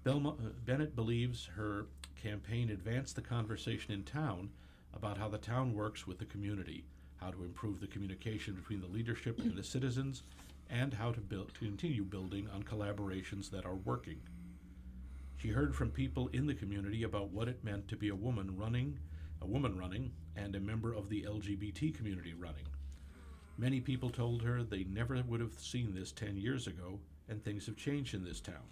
Belmo- 0.05 0.39
uh, 0.39 0.51
Bennett 0.63 0.95
believes 0.95 1.47
her 1.55 1.87
campaign 2.21 2.69
advanced 2.69 3.15
the 3.15 3.21
conversation 3.21 3.91
in 3.91 4.03
town 4.03 4.51
about 4.93 5.17
how 5.17 5.27
the 5.27 5.39
town 5.39 5.73
works 5.73 6.05
with 6.05 6.19
the 6.19 6.25
community, 6.25 6.85
how 7.17 7.31
to 7.31 7.43
improve 7.43 7.79
the 7.79 7.87
communication 7.87 8.53
between 8.53 8.79
the 8.79 8.87
leadership 8.87 9.39
and 9.39 9.55
the 9.55 9.63
citizens, 9.63 10.21
and 10.69 10.93
how 10.93 11.11
to, 11.11 11.19
build, 11.19 11.51
to 11.55 11.65
continue 11.65 12.03
building 12.03 12.47
on 12.53 12.61
collaborations 12.61 13.49
that 13.49 13.65
are 13.65 13.75
working. 13.75 14.21
She 15.37 15.49
heard 15.49 15.75
from 15.75 15.89
people 15.89 16.27
in 16.31 16.45
the 16.45 16.53
community 16.53 17.01
about 17.01 17.31
what 17.31 17.47
it 17.47 17.63
meant 17.63 17.87
to 17.87 17.95
be 17.95 18.09
a 18.09 18.15
woman 18.15 18.55
running, 18.55 18.99
a 19.41 19.47
woman 19.47 19.77
running, 19.77 20.11
and 20.35 20.55
a 20.55 20.59
member 20.59 20.93
of 20.93 21.09
the 21.09 21.23
LGBT 21.23 21.95
community 21.95 22.33
running. 22.33 22.67
Many 23.57 23.79
people 23.79 24.09
told 24.09 24.41
her 24.41 24.63
they 24.63 24.83
never 24.85 25.21
would 25.27 25.41
have 25.41 25.59
seen 25.59 25.93
this 25.93 26.11
10 26.11 26.37
years 26.37 26.67
ago, 26.67 26.99
and 27.27 27.43
things 27.43 27.65
have 27.65 27.75
changed 27.75 28.13
in 28.13 28.23
this 28.23 28.39
town. 28.39 28.67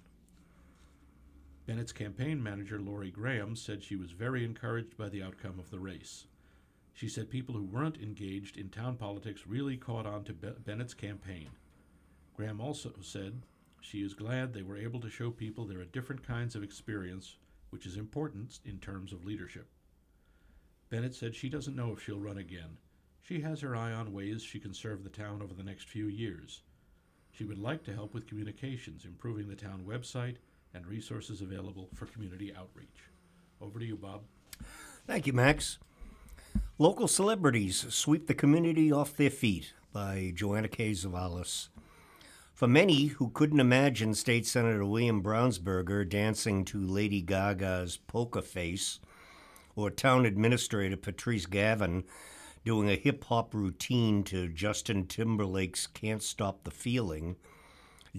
Bennett's 1.66 1.92
campaign 1.92 2.42
manager, 2.42 2.80
Lori 2.80 3.12
Graham, 3.12 3.56
said 3.56 3.84
she 3.84 3.96
was 3.96 4.12
very 4.12 4.44
encouraged 4.44 4.98
by 4.98 5.10
the 5.10 5.22
outcome 5.22 5.60
of 5.60 5.70
the 5.70 5.80
race. 5.80 6.26
She 6.94 7.08
said 7.08 7.30
people 7.30 7.56
who 7.56 7.64
weren't 7.64 7.98
engaged 8.02 8.58
in 8.58 8.70
town 8.70 8.96
politics 8.98 9.48
really 9.48 9.78
caught 9.78 10.06
on 10.06 10.24
to 10.24 10.34
Be- 10.34 10.50
Bennett's 10.66 10.94
campaign. 10.94 11.50
Graham 12.36 12.60
also 12.60 12.92
said 13.02 13.44
she 13.82 14.02
is 14.02 14.14
glad 14.14 14.54
they 14.54 14.64
were 14.64 14.78
able 14.78 15.00
to 15.02 15.10
show 15.10 15.30
people 15.30 15.66
there 15.66 15.80
are 15.80 15.86
different 15.86 16.26
kinds 16.26 16.56
of 16.56 16.64
experience, 16.64 17.38
which 17.70 17.86
is 17.86 17.98
important 17.98 18.60
in 18.66 18.80
terms 18.80 19.14
of 19.14 19.24
leadership. 19.24 19.68
Bennett 20.90 21.14
said 21.14 21.36
she 21.36 21.50
doesn't 21.50 21.76
know 21.76 21.92
if 21.92 22.04
she'll 22.04 22.20
run 22.20 22.38
again. 22.38 22.78
She 23.22 23.42
has 23.42 23.62
her 23.62 23.76
eye 23.76 23.92
on 23.92 24.12
ways 24.12 24.42
she 24.42 24.60
can 24.60 24.74
serve 24.74 25.04
the 25.04 25.10
town 25.10 25.42
over 25.44 25.54
the 25.54 25.64
next 25.64 25.88
few 25.88 26.08
years. 26.08 26.62
She 27.32 27.44
would 27.44 27.60
like 27.60 27.84
to 27.84 27.94
help 27.94 28.14
with 28.14 28.28
communications, 28.28 29.06
improving 29.06 29.48
the 29.48 29.56
town 29.56 29.84
website, 29.88 30.38
and 30.74 30.86
resources 30.88 31.42
available 31.42 31.90
for 31.94 32.08
community 32.08 32.54
outreach. 32.58 33.04
Over 33.62 33.80
to 33.80 33.86
you, 33.86 33.98
Bob. 33.98 34.22
Thank 35.06 35.28
you, 35.28 35.34
Max. 35.34 35.78
Local 36.78 37.08
celebrities 37.08 37.86
sweep 37.90 38.28
the 38.28 38.34
community 38.34 38.92
off 38.92 39.16
their 39.16 39.30
feet 39.30 39.74
by 39.94 40.32
Joanna 40.36 40.70
K. 40.70 40.92
Tzouvelis. 40.92 41.70
For 42.54 42.68
many 42.68 43.06
who 43.06 43.30
couldn't 43.30 43.60
imagine 43.60 44.14
State 44.14 44.46
Senator 44.46 44.86
William 44.86 45.22
Brownsberger 45.22 46.08
dancing 46.08 46.66
to 46.66 46.80
Lady 46.80 47.22
Gaga's 47.22 47.98
Poker 47.98 48.42
Face, 48.42 49.00
or 49.76 49.90
Town 49.90 50.26
Administrator 50.26 50.98
Patrice 50.98 51.46
Garvin 51.46 52.04
doing 52.66 52.90
a 52.90 52.96
hip 52.96 53.24
hop 53.26 53.54
routine 53.54 54.24
to 54.24 54.48
Justin 54.48 55.08
Timberlake's 55.08 55.88
Can't 55.88 56.22
Stop 56.22 56.64
the 56.64 56.72
Feeling, 56.72 57.36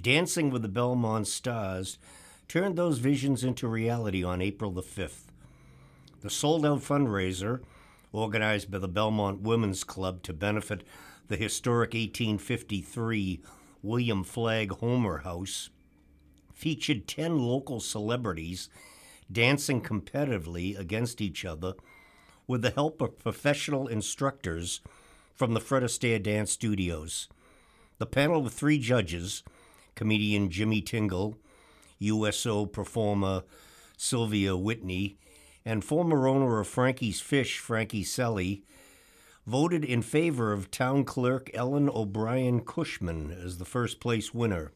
Dancing 0.00 0.50
with 0.50 0.62
the 0.62 0.68
Belmont 0.68 1.26
Stars 1.26 1.98
turned 2.46 2.76
those 2.76 2.98
visions 2.98 3.42
into 3.42 3.66
reality 3.66 4.22
on 4.22 4.40
April 4.40 4.70
the 4.70 4.82
5th. 4.82 5.26
The 6.22 6.30
sold 6.30 6.64
out 6.64 6.80
fundraiser, 6.80 7.60
organized 8.12 8.70
by 8.70 8.78
the 8.78 8.88
Belmont 8.88 9.42
Women's 9.42 9.84
Club 9.84 10.22
to 10.24 10.32
benefit 10.32 10.84
the 11.28 11.36
historic 11.36 11.90
1853 11.90 13.40
William 13.82 14.22
Flagg 14.22 14.72
Homer 14.72 15.18
House, 15.18 15.70
featured 16.52 17.08
10 17.08 17.38
local 17.38 17.80
celebrities 17.80 18.68
dancing 19.30 19.80
competitively 19.80 20.78
against 20.78 21.20
each 21.20 21.44
other 21.44 21.74
with 22.46 22.62
the 22.62 22.70
help 22.70 23.00
of 23.00 23.18
professional 23.18 23.86
instructors 23.86 24.80
from 25.34 25.54
the 25.54 25.60
Fred 25.60 25.82
Astaire 25.82 26.22
Dance 26.22 26.50
Studios. 26.50 27.28
The 27.98 28.06
panel 28.06 28.46
of 28.46 28.52
three 28.52 28.78
judges, 28.78 29.42
comedian 29.94 30.50
Jimmy 30.50 30.80
Tingle, 30.80 31.36
USO 31.98 32.66
performer 32.66 33.44
Sylvia 33.96 34.56
Whitney, 34.56 35.16
and 35.64 35.84
former 35.84 36.26
owner 36.26 36.58
of 36.58 36.66
Frankie's 36.66 37.20
Fish, 37.20 37.58
Frankie 37.58 38.04
Selly, 38.04 38.62
voted 39.46 39.84
in 39.84 40.02
favor 40.02 40.52
of 40.52 40.70
town 40.70 41.04
clerk 41.04 41.50
Ellen 41.54 41.88
O'Brien 41.88 42.60
Cushman 42.60 43.30
as 43.30 43.58
the 43.58 43.64
first 43.64 44.00
place 44.00 44.32
winner. 44.32 44.72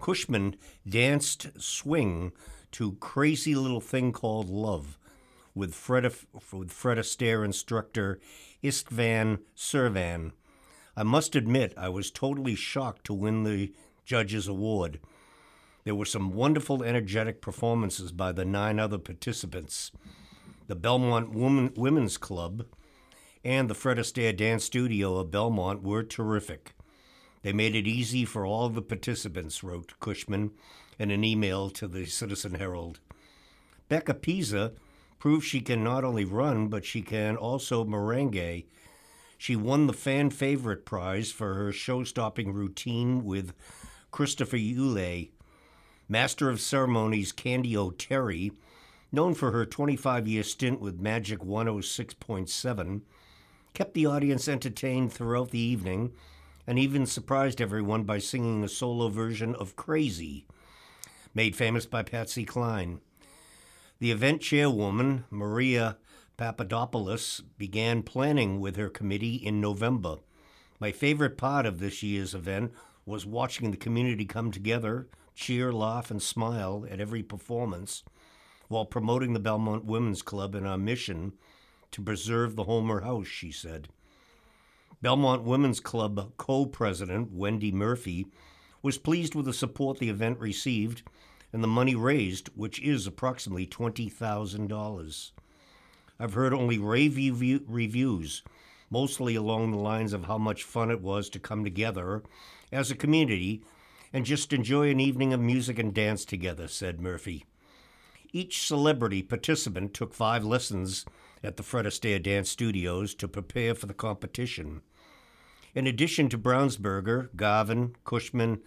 Cushman 0.00 0.56
danced 0.88 1.48
swing 1.60 2.32
to 2.72 2.92
Crazy 2.94 3.54
Little 3.54 3.80
Thing 3.80 4.12
Called 4.12 4.48
Love 4.50 4.98
with 5.54 5.74
Fred, 5.74 6.12
with 6.52 6.70
Fred 6.70 6.98
Astaire 6.98 7.44
instructor 7.44 8.18
Istvan 8.62 9.40
Servan. 9.54 10.32
I 10.96 11.02
must 11.02 11.36
admit, 11.36 11.74
I 11.76 11.88
was 11.88 12.10
totally 12.10 12.54
shocked 12.54 13.04
to 13.06 13.14
win 13.14 13.44
the 13.44 13.72
judges' 14.04 14.48
award. 14.48 15.00
There 15.84 15.94
were 15.94 16.04
some 16.04 16.32
wonderful, 16.32 16.82
energetic 16.82 17.40
performances 17.40 18.12
by 18.12 18.32
the 18.32 18.44
nine 18.44 18.78
other 18.78 18.98
participants. 18.98 19.90
The 20.68 20.76
Belmont 20.76 21.32
Woman, 21.32 21.72
Women's 21.76 22.16
Club 22.16 22.66
and 23.44 23.68
the 23.68 23.74
Fred 23.74 23.98
Astaire 23.98 24.36
Dance 24.36 24.64
Studio 24.64 25.16
of 25.16 25.30
Belmont 25.30 25.82
were 25.82 26.02
terrific. 26.02 26.74
They 27.42 27.52
made 27.52 27.74
it 27.74 27.88
easy 27.88 28.24
for 28.24 28.46
all 28.46 28.68
the 28.68 28.82
participants, 28.82 29.64
wrote 29.64 29.94
Cushman 29.98 30.52
in 30.98 31.10
an 31.10 31.24
email 31.24 31.70
to 31.70 31.88
the 31.88 32.06
Citizen 32.06 32.54
Herald. 32.54 33.00
Becca 33.88 34.14
Pisa 34.14 34.72
proves 35.18 35.44
she 35.44 35.60
can 35.60 35.84
not 35.84 36.04
only 36.04 36.24
run, 36.24 36.68
but 36.68 36.84
she 36.84 37.02
can 37.02 37.36
also 37.36 37.84
merengue. 37.84 38.64
She 39.38 39.56
won 39.56 39.86
the 39.86 39.92
fan 39.92 40.30
favorite 40.30 40.84
prize 40.84 41.30
for 41.30 41.54
her 41.54 41.72
show 41.72 42.04
stopping 42.04 42.52
routine 42.52 43.24
with 43.24 43.52
Christopher 44.10 44.56
Uele. 44.56 45.30
Master 46.08 46.50
of 46.50 46.60
Ceremonies 46.60 47.32
Candy 47.32 47.76
O'Terry, 47.76 48.52
known 49.10 49.34
for 49.34 49.52
her 49.52 49.64
25 49.64 50.28
year 50.28 50.42
stint 50.42 50.80
with 50.80 51.00
Magic 51.00 51.40
106.7, 51.40 53.02
kept 53.74 53.94
the 53.94 54.06
audience 54.06 54.48
entertained 54.48 55.12
throughout 55.12 55.50
the 55.50 55.58
evening 55.58 56.12
and 56.66 56.78
even 56.78 57.06
surprised 57.06 57.60
everyone 57.60 58.04
by 58.04 58.18
singing 58.18 58.62
a 58.62 58.68
solo 58.68 59.08
version 59.08 59.54
of 59.54 59.76
Crazy, 59.76 60.46
made 61.34 61.56
famous 61.56 61.86
by 61.86 62.02
Patsy 62.02 62.44
Cline. 62.44 63.00
The 63.98 64.10
event 64.10 64.42
chairwoman, 64.42 65.24
Maria 65.30 65.96
Papadopoulos, 66.36 67.42
began 67.56 68.02
planning 68.02 68.60
with 68.60 68.76
her 68.76 68.88
committee 68.88 69.36
in 69.36 69.60
November. 69.60 70.16
My 70.80 70.92
favorite 70.92 71.38
part 71.38 71.66
of 71.66 71.78
this 71.78 72.02
year's 72.02 72.34
event 72.34 72.72
was 73.06 73.24
watching 73.24 73.70
the 73.70 73.76
community 73.76 74.24
come 74.24 74.50
together, 74.50 75.08
cheer, 75.34 75.72
laugh, 75.72 76.10
and 76.10 76.22
smile 76.22 76.86
at 76.90 77.00
every 77.00 77.22
performance 77.22 78.02
while 78.68 78.84
promoting 78.84 79.32
the 79.32 79.40
Belmont 79.40 79.84
Women's 79.84 80.22
Club 80.22 80.54
and 80.54 80.66
our 80.66 80.78
mission 80.78 81.34
to 81.92 82.02
preserve 82.02 82.56
the 82.56 82.64
Homer 82.64 83.02
House, 83.02 83.26
she 83.26 83.52
said. 83.52 83.88
Belmont 85.00 85.44
Women's 85.44 85.80
Club 85.80 86.32
co 86.36 86.66
president 86.66 87.32
Wendy 87.32 87.70
Murphy 87.72 88.26
was 88.82 88.98
pleased 88.98 89.34
with 89.34 89.46
the 89.46 89.52
support 89.52 89.98
the 89.98 90.08
event 90.08 90.38
received 90.40 91.02
and 91.52 91.62
the 91.62 91.68
money 91.68 91.94
raised, 91.94 92.48
which 92.54 92.80
is 92.80 93.06
approximately 93.06 93.66
$20,000. 93.66 95.30
I've 96.18 96.34
heard 96.34 96.52
only 96.52 96.78
rave 96.78 97.16
review- 97.16 97.64
reviews, 97.66 98.42
mostly 98.90 99.34
along 99.34 99.70
the 99.70 99.78
lines 99.78 100.12
of 100.12 100.24
how 100.24 100.38
much 100.38 100.62
fun 100.62 100.90
it 100.90 101.00
was 101.00 101.28
to 101.30 101.38
come 101.38 101.64
together 101.64 102.22
as 102.70 102.90
a 102.90 102.96
community 102.96 103.62
and 104.12 104.24
just 104.24 104.52
enjoy 104.52 104.90
an 104.90 105.00
evening 105.00 105.32
of 105.32 105.40
music 105.40 105.78
and 105.78 105.94
dance 105.94 106.24
together, 106.24 106.68
said 106.68 107.00
Murphy. 107.00 107.44
Each 108.32 108.66
celebrity 108.66 109.22
participant 109.22 109.94
took 109.94 110.14
five 110.14 110.44
lessons 110.44 111.04
at 111.42 111.56
the 111.56 111.62
Fred 111.62 111.86
Astaire 111.86 112.22
Dance 112.22 112.50
Studios 112.50 113.14
to 113.16 113.28
prepare 113.28 113.74
for 113.74 113.86
the 113.86 113.94
competition. 113.94 114.82
In 115.74 115.86
addition 115.86 116.28
to 116.28 116.38
Brownsberger, 116.38 117.34
Garvin, 117.34 117.96
Cushman, 118.04 118.60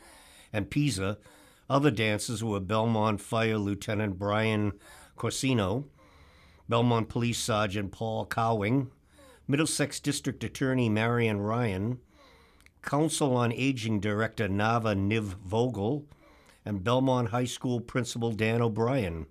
and 0.51 0.71
Pisa, 0.71 1.19
other 1.69 1.91
dancers 1.91 2.43
were 2.43 2.59
Belmont 2.59 3.21
Fire 3.21 3.57
Lieutenant 3.57 4.17
Brian 4.17 4.73
Corsino, 5.15 5.85
Belmont 6.67 7.07
Police 7.07 7.37
Sergeant 7.37 7.91
Paul 7.91 8.25
Cowing, 8.25 8.89
Middlesex 9.47 9.99
District 9.99 10.43
Attorney 10.43 10.89
Marian 10.89 11.39
Ryan, 11.39 11.99
Council 12.81 13.35
on 13.35 13.51
Aging 13.51 13.99
Director 13.99 14.47
Nava 14.47 14.95
Niv 14.95 15.35
Vogel, 15.43 16.05
and 16.65 16.83
Belmont 16.83 17.29
High 17.29 17.45
School 17.45 17.79
Principal 17.79 18.31
Dan 18.31 18.61
O'Brien, 18.61 19.27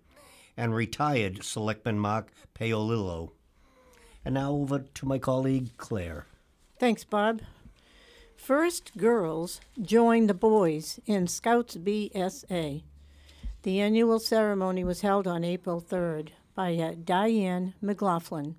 and 0.57 0.75
retired 0.75 1.43
Selectman 1.43 1.99
Mark 1.99 2.33
Paolillo. 2.55 3.33
And 4.25 4.35
now 4.35 4.53
over 4.53 4.79
to 4.79 5.07
my 5.07 5.19
colleague 5.19 5.77
Claire. 5.77 6.27
Thanks, 6.79 7.03
Bob. 7.03 7.43
First 8.45 8.99
girls 8.99 9.63
joined 9.81 10.29
the 10.29 10.35
boys 10.35 11.01
in 11.07 11.29
Scouts 11.29 11.77
BSA. 11.77 12.83
The 13.63 13.81
annual 13.81 14.19
ceremony 14.19 14.85
was 14.85 15.01
held 15.01 15.27
on 15.27 15.45
April 15.45 15.81
3rd 15.81 16.29
by 16.55 16.77
uh, 16.77 16.93
Diane 17.03 17.73
McLaughlin. 17.81 18.57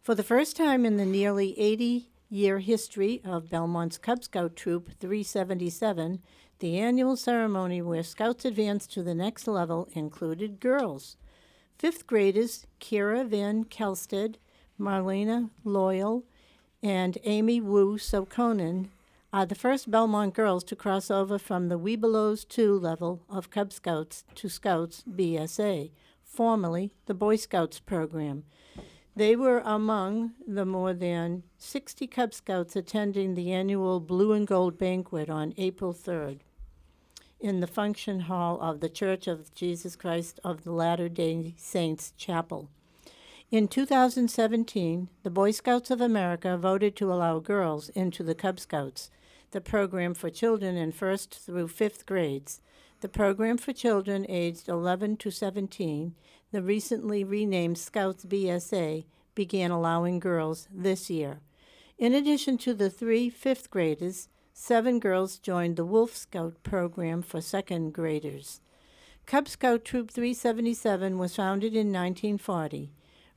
For 0.00 0.14
the 0.14 0.22
first 0.22 0.56
time 0.56 0.86
in 0.86 0.96
the 0.96 1.04
nearly 1.04 1.52
80 1.60 2.08
year 2.30 2.60
history 2.60 3.20
of 3.26 3.50
Belmont's 3.50 3.98
Cub 3.98 4.24
Scout 4.24 4.56
Troop 4.56 4.92
377, 5.00 6.22
the 6.60 6.78
annual 6.78 7.14
ceremony 7.14 7.82
where 7.82 8.02
Scouts 8.02 8.46
advanced 8.46 8.90
to 8.94 9.02
the 9.02 9.14
next 9.14 9.46
level 9.46 9.86
included 9.92 10.60
girls. 10.60 11.18
Fifth 11.78 12.06
graders 12.06 12.66
Kira 12.80 13.28
Van 13.28 13.64
Kelsted, 13.64 14.38
Marlena 14.80 15.50
Loyal, 15.62 16.24
and 16.82 17.18
Amy 17.24 17.60
Wu 17.60 17.98
Sokonen 17.98 18.88
are 19.32 19.46
the 19.46 19.54
first 19.54 19.90
Belmont 19.90 20.34
girls 20.34 20.64
to 20.64 20.76
cross 20.76 21.10
over 21.10 21.38
from 21.38 21.68
the 21.68 21.78
Webelos 21.78 22.46
2 22.48 22.78
level 22.78 23.22
of 23.28 23.50
Cub 23.50 23.72
Scouts 23.72 24.24
to 24.36 24.48
Scouts 24.48 25.04
BSA, 25.08 25.90
formerly 26.22 26.92
the 27.06 27.14
Boy 27.14 27.36
Scouts 27.36 27.80
program. 27.80 28.44
They 29.14 29.34
were 29.34 29.60
among 29.64 30.32
the 30.46 30.66
more 30.66 30.92
than 30.92 31.42
60 31.58 32.06
Cub 32.06 32.34
Scouts 32.34 32.76
attending 32.76 33.34
the 33.34 33.52
annual 33.52 34.00
Blue 34.00 34.32
and 34.32 34.46
Gold 34.46 34.78
banquet 34.78 35.30
on 35.30 35.54
April 35.56 35.94
3rd 35.94 36.40
in 37.40 37.60
the 37.60 37.66
function 37.66 38.20
hall 38.20 38.58
of 38.60 38.80
the 38.80 38.88
Church 38.88 39.26
of 39.26 39.54
Jesus 39.54 39.96
Christ 39.96 40.40
of 40.42 40.64
the 40.64 40.72
Latter 40.72 41.08
day 41.08 41.54
Saints 41.58 42.12
Chapel. 42.16 42.70
In 43.48 43.68
2017, 43.68 45.08
the 45.22 45.30
Boy 45.30 45.52
Scouts 45.52 45.92
of 45.92 46.00
America 46.00 46.58
voted 46.58 46.96
to 46.96 47.12
allow 47.12 47.38
girls 47.38 47.90
into 47.90 48.24
the 48.24 48.34
Cub 48.34 48.58
Scouts, 48.58 49.08
the 49.52 49.60
program 49.60 50.14
for 50.14 50.30
children 50.30 50.76
in 50.76 50.90
first 50.90 51.32
through 51.32 51.68
fifth 51.68 52.06
grades. 52.06 52.60
The 53.02 53.08
program 53.08 53.56
for 53.56 53.72
children 53.72 54.26
aged 54.28 54.68
11 54.68 55.18
to 55.18 55.30
17, 55.30 56.16
the 56.50 56.60
recently 56.60 57.22
renamed 57.22 57.78
Scouts 57.78 58.24
BSA, 58.24 59.04
began 59.36 59.70
allowing 59.70 60.18
girls 60.18 60.66
this 60.74 61.08
year. 61.08 61.38
In 61.98 62.14
addition 62.14 62.58
to 62.58 62.74
the 62.74 62.90
three 62.90 63.30
fifth 63.30 63.70
graders, 63.70 64.28
seven 64.52 64.98
girls 64.98 65.38
joined 65.38 65.76
the 65.76 65.86
Wolf 65.86 66.16
Scout 66.16 66.60
program 66.64 67.22
for 67.22 67.40
second 67.40 67.92
graders. 67.94 68.60
Cub 69.24 69.46
Scout 69.46 69.84
Troop 69.84 70.10
377 70.10 71.16
was 71.16 71.36
founded 71.36 71.74
in 71.74 71.92
1940. 71.92 72.90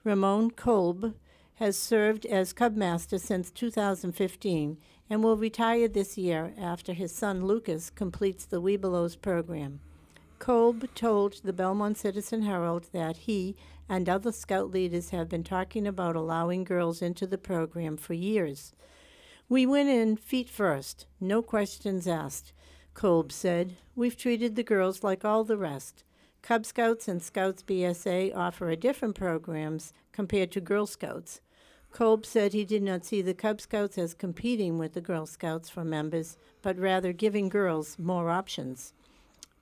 Ramon 0.06 0.52
Kolb 0.52 1.14
has 1.56 1.78
served 1.78 2.26
as 2.26 2.54
Cub 2.54 2.78
Master 2.78 3.18
since 3.18 3.52
2015 3.52 4.78
and 5.10 5.24
will 5.24 5.36
retire 5.36 5.90
this 5.90 6.18
year 6.18 6.54
after 6.58 6.94
his 6.94 7.14
son 7.14 7.46
Lucas 7.46 7.90
completes 7.90 8.46
the 8.46 8.62
Webelos 8.62 9.20
program. 9.22 9.82
Kolb 10.40 10.88
told 10.96 11.42
the 11.44 11.52
Belmont 11.52 11.98
Citizen 11.98 12.44
Herald 12.44 12.88
that 12.94 13.18
he 13.18 13.58
and 13.90 14.08
other 14.08 14.32
scout 14.32 14.72
leaders 14.72 15.10
have 15.10 15.28
been 15.28 15.44
talking 15.44 15.86
about 15.86 16.16
allowing 16.16 16.64
girls 16.64 17.02
into 17.02 17.28
the 17.28 17.38
program 17.38 17.98
for 17.98 18.14
years. 18.14 18.72
We 19.50 19.66
went 19.66 19.90
in 19.90 20.16
feet 20.16 20.50
first, 20.50 21.08
no 21.20 21.42
questions 21.42 22.08
asked, 22.08 22.54
Kolb 22.94 23.34
said. 23.34 23.76
We've 23.96 24.16
treated 24.16 24.56
the 24.56 24.64
girls 24.64 25.04
like 25.04 25.26
all 25.26 25.44
the 25.44 25.58
rest. 25.58 26.06
Cub 26.42 26.66
Scouts 26.66 27.08
and 27.08 27.22
Scouts 27.22 27.64
BSA 27.64 28.36
offer 28.36 28.70
a 28.70 28.76
different 28.76 29.16
programs 29.16 29.94
compared 30.12 30.52
to 30.52 30.62
Girl 30.62 30.88
Scouts. 30.88 31.42
Kolb 31.92 32.26
said 32.26 32.54
he 32.54 32.66
did 32.66 32.84
not 32.84 33.06
see 33.06 33.22
the 33.22 33.34
Cub 33.34 33.60
Scouts 33.60 33.98
as 33.98 34.14
competing 34.14 34.78
with 34.78 34.94
the 34.94 35.02
Girl 35.02 35.26
Scouts 35.26 35.70
for 35.70 35.84
members, 35.84 36.38
but 36.62 36.78
rather 36.78 37.14
giving 37.14 37.50
girls 37.50 37.98
more 38.00 38.30
options. 38.30 38.94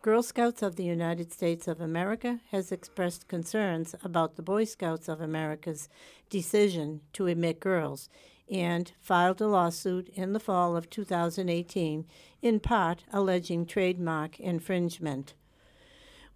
Girl 0.01 0.21
Scouts 0.21 0.61
of 0.61 0.75
the 0.75 0.83
United 0.83 1.33
States 1.33 1.67
of 1.67 1.81
America 1.81 2.39
has 2.51 2.71
expressed 2.71 3.27
concerns 3.27 3.95
about 4.03 4.35
the 4.35 4.41
Boy 4.41 4.63
Scouts 4.63 5.09
of 5.09 5.19
America's 5.19 5.89
decision 6.29 7.01
to 7.13 7.27
admit 7.27 7.59
girls 7.59 8.07
and 8.49 8.91
filed 9.01 9.41
a 9.41 9.47
lawsuit 9.47 10.09
in 10.09 10.33
the 10.33 10.39
fall 10.39 10.77
of 10.77 10.89
2018, 10.89 12.05
in 12.41 12.59
part 12.59 13.03
alleging 13.11 13.65
trademark 13.65 14.39
infringement. 14.39 15.33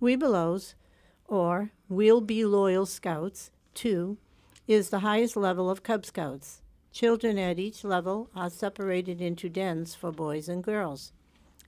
Webelos, 0.02 0.74
or 1.28 1.70
We'll 1.88 2.22
Be 2.22 2.44
Loyal 2.44 2.88
Scouts, 2.88 3.52
2, 3.76 4.18
is 4.68 4.90
the 4.90 5.02
highest 5.02 5.38
level 5.38 5.70
of 5.70 5.84
Cub 5.84 6.08
Scouts. 6.08 6.64
Children 6.92 7.38
at 7.38 7.60
each 7.60 7.84
level 7.84 8.32
are 8.36 8.50
separated 8.50 9.22
into 9.22 9.48
dens 9.48 9.94
for 9.94 10.12
boys 10.12 10.50
and 10.50 10.64
girls. 10.64 11.12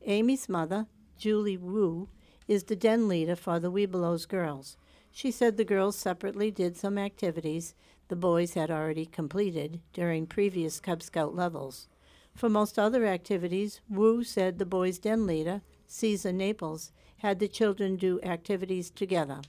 Amy's 0.06 0.50
mother, 0.50 0.88
Julie 1.16 1.58
Wu, 1.58 2.10
is 2.48 2.64
the 2.64 2.76
den 2.76 3.08
leader 3.08 3.36
for 3.36 3.60
the 3.60 3.72
Webelos 3.72 4.28
girls. 4.28 4.78
She 5.12 5.30
said 5.30 5.56
the 5.56 5.64
girls 5.64 5.96
separately 5.96 6.50
did 6.50 6.76
some 6.76 6.98
activities 6.98 7.76
the 8.08 8.16
boys 8.16 8.56
had 8.56 8.72
already 8.72 9.06
completed 9.06 9.80
during 9.94 10.26
previous 10.26 10.80
Cub 10.80 11.04
Scout 11.04 11.36
levels. 11.36 11.88
For 12.36 12.50
most 12.50 12.80
other 12.80 13.06
activities, 13.06 13.80
Wu 13.88 14.24
said 14.24 14.58
the 14.58 14.66
boys' 14.66 14.98
den 14.98 15.28
leader, 15.28 15.62
Caesar 15.86 16.34
Naples, 16.34 16.92
had 17.24 17.40
the 17.40 17.48
children 17.48 17.96
do 17.96 18.22
activities 18.22 18.92
together. 18.92 19.40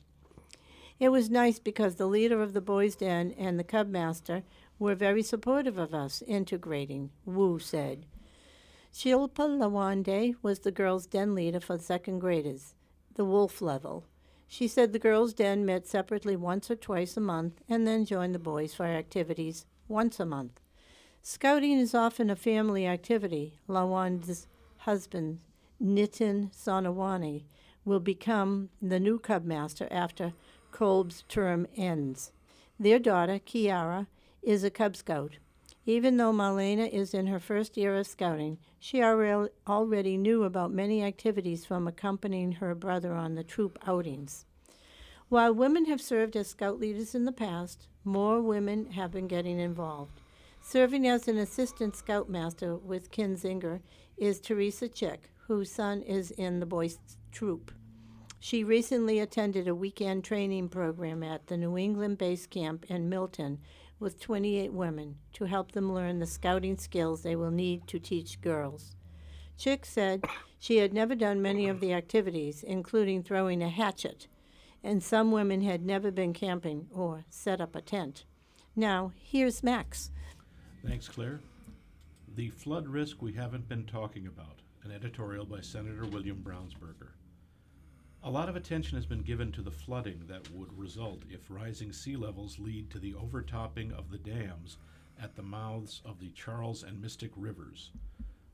It 1.00 1.08
was 1.08 1.28
nice 1.28 1.58
because 1.58 1.96
the 1.96 2.06
leader 2.06 2.40
of 2.40 2.52
the 2.52 2.60
boys' 2.60 2.94
den 2.94 3.34
and 3.36 3.58
the 3.58 3.64
cub 3.64 3.88
master 3.88 4.44
were 4.78 4.94
very 4.94 5.24
supportive 5.24 5.76
of 5.76 5.92
us 5.92 6.22
integrating, 6.26 7.10
Wu 7.26 7.58
said. 7.58 8.06
Shilpa 8.92 9.58
Lawande 9.58 10.36
was 10.40 10.60
the 10.60 10.70
girls' 10.70 11.06
den 11.06 11.34
leader 11.34 11.58
for 11.58 11.76
second 11.76 12.20
graders, 12.20 12.74
the 13.16 13.24
wolf 13.24 13.60
level. 13.60 14.04
She 14.46 14.68
said 14.68 14.92
the 14.92 15.00
girls' 15.00 15.34
den 15.34 15.66
met 15.66 15.84
separately 15.88 16.36
once 16.36 16.70
or 16.70 16.76
twice 16.76 17.16
a 17.16 17.20
month 17.20 17.60
and 17.68 17.88
then 17.88 18.04
joined 18.04 18.36
the 18.36 18.38
boys 18.38 18.72
for 18.72 18.84
activities 18.86 19.66
once 19.88 20.20
a 20.20 20.24
month. 20.24 20.60
Scouting 21.22 21.78
is 21.78 21.92
often 21.92 22.30
a 22.30 22.36
family 22.36 22.86
activity. 22.86 23.58
Lawande's 23.68 24.46
husband, 24.78 25.40
Nitin 25.82 26.54
Sonawani, 26.54 27.42
will 27.84 28.00
become 28.00 28.70
the 28.80 29.00
new 29.00 29.18
Cub 29.18 29.44
Master 29.44 29.88
after 29.90 30.32
Kolb's 30.72 31.24
term 31.28 31.66
ends. 31.76 32.32
Their 32.78 32.98
daughter, 32.98 33.38
Kiara, 33.38 34.06
is 34.42 34.64
a 34.64 34.70
Cub 34.70 34.96
Scout. 34.96 35.36
Even 35.86 36.16
though 36.16 36.32
Marlena 36.32 36.90
is 36.90 37.12
in 37.12 37.26
her 37.26 37.38
first 37.38 37.76
year 37.76 37.94
of 37.96 38.06
scouting, 38.06 38.58
she 38.78 39.02
already 39.02 40.16
knew 40.16 40.44
about 40.44 40.72
many 40.72 41.02
activities 41.02 41.66
from 41.66 41.86
accompanying 41.86 42.52
her 42.52 42.74
brother 42.74 43.12
on 43.12 43.34
the 43.34 43.44
troop 43.44 43.78
outings. 43.86 44.46
While 45.28 45.54
women 45.54 45.84
have 45.86 46.00
served 46.00 46.36
as 46.36 46.48
scout 46.48 46.80
leaders 46.80 47.14
in 47.14 47.24
the 47.24 47.32
past, 47.32 47.88
more 48.02 48.40
women 48.40 48.92
have 48.92 49.10
been 49.10 49.28
getting 49.28 49.58
involved. 49.58 50.20
Serving 50.62 51.06
as 51.06 51.28
an 51.28 51.36
assistant 51.36 51.96
scoutmaster 51.96 52.76
with 52.76 53.10
Kinzinger 53.10 53.80
is 54.16 54.40
Teresa 54.40 54.88
Chick, 54.88 55.30
whose 55.46 55.70
son 55.70 56.02
is 56.02 56.30
in 56.30 56.60
the 56.60 56.66
boys' 56.66 56.98
Troop. 57.32 57.72
She 58.40 58.62
recently 58.62 59.18
attended 59.18 59.66
a 59.68 59.74
weekend 59.74 60.24
training 60.24 60.68
program 60.68 61.22
at 61.22 61.46
the 61.46 61.56
New 61.56 61.78
England 61.78 62.18
Base 62.18 62.46
Camp 62.46 62.84
in 62.88 63.08
Milton 63.08 63.58
with 63.98 64.20
28 64.20 64.72
women 64.72 65.16
to 65.32 65.44
help 65.44 65.72
them 65.72 65.92
learn 65.92 66.18
the 66.18 66.26
scouting 66.26 66.76
skills 66.76 67.22
they 67.22 67.36
will 67.36 67.50
need 67.50 67.86
to 67.86 67.98
teach 67.98 68.40
girls. 68.40 68.94
Chick 69.56 69.86
said 69.86 70.24
she 70.58 70.78
had 70.78 70.92
never 70.92 71.14
done 71.14 71.40
many 71.40 71.68
of 71.68 71.80
the 71.80 71.92
activities, 71.92 72.62
including 72.62 73.22
throwing 73.22 73.62
a 73.62 73.68
hatchet, 73.68 74.28
and 74.82 75.02
some 75.02 75.32
women 75.32 75.62
had 75.62 75.84
never 75.84 76.10
been 76.10 76.32
camping 76.32 76.88
or 76.92 77.24
set 77.30 77.60
up 77.60 77.74
a 77.74 77.80
tent. 77.80 78.24
Now, 78.76 79.12
here's 79.16 79.62
Max. 79.62 80.10
Thanks, 80.84 81.08
Claire. 81.08 81.40
The 82.34 82.50
flood 82.50 82.88
risk 82.88 83.22
we 83.22 83.32
haven't 83.32 83.68
been 83.68 83.84
talking 83.84 84.26
about, 84.26 84.60
an 84.84 84.92
editorial 84.92 85.46
by 85.46 85.60
Senator 85.60 86.04
William 86.04 86.42
Brownsberger. 86.44 87.12
A 88.22 88.30
lot 88.30 88.50
of 88.50 88.56
attention 88.56 88.96
has 88.96 89.06
been 89.06 89.22
given 89.22 89.50
to 89.52 89.62
the 89.62 89.70
flooding 89.70 90.24
that 90.28 90.50
would 90.50 90.78
result 90.78 91.22
if 91.30 91.50
rising 91.50 91.90
sea 91.90 92.16
levels 92.16 92.58
lead 92.58 92.90
to 92.90 92.98
the 92.98 93.14
overtopping 93.14 93.92
of 93.92 94.10
the 94.10 94.18
dams 94.18 94.76
at 95.18 95.36
the 95.36 95.42
mouths 95.42 96.02
of 96.04 96.20
the 96.20 96.30
Charles 96.30 96.82
and 96.82 97.00
Mystic 97.00 97.30
rivers. 97.34 97.92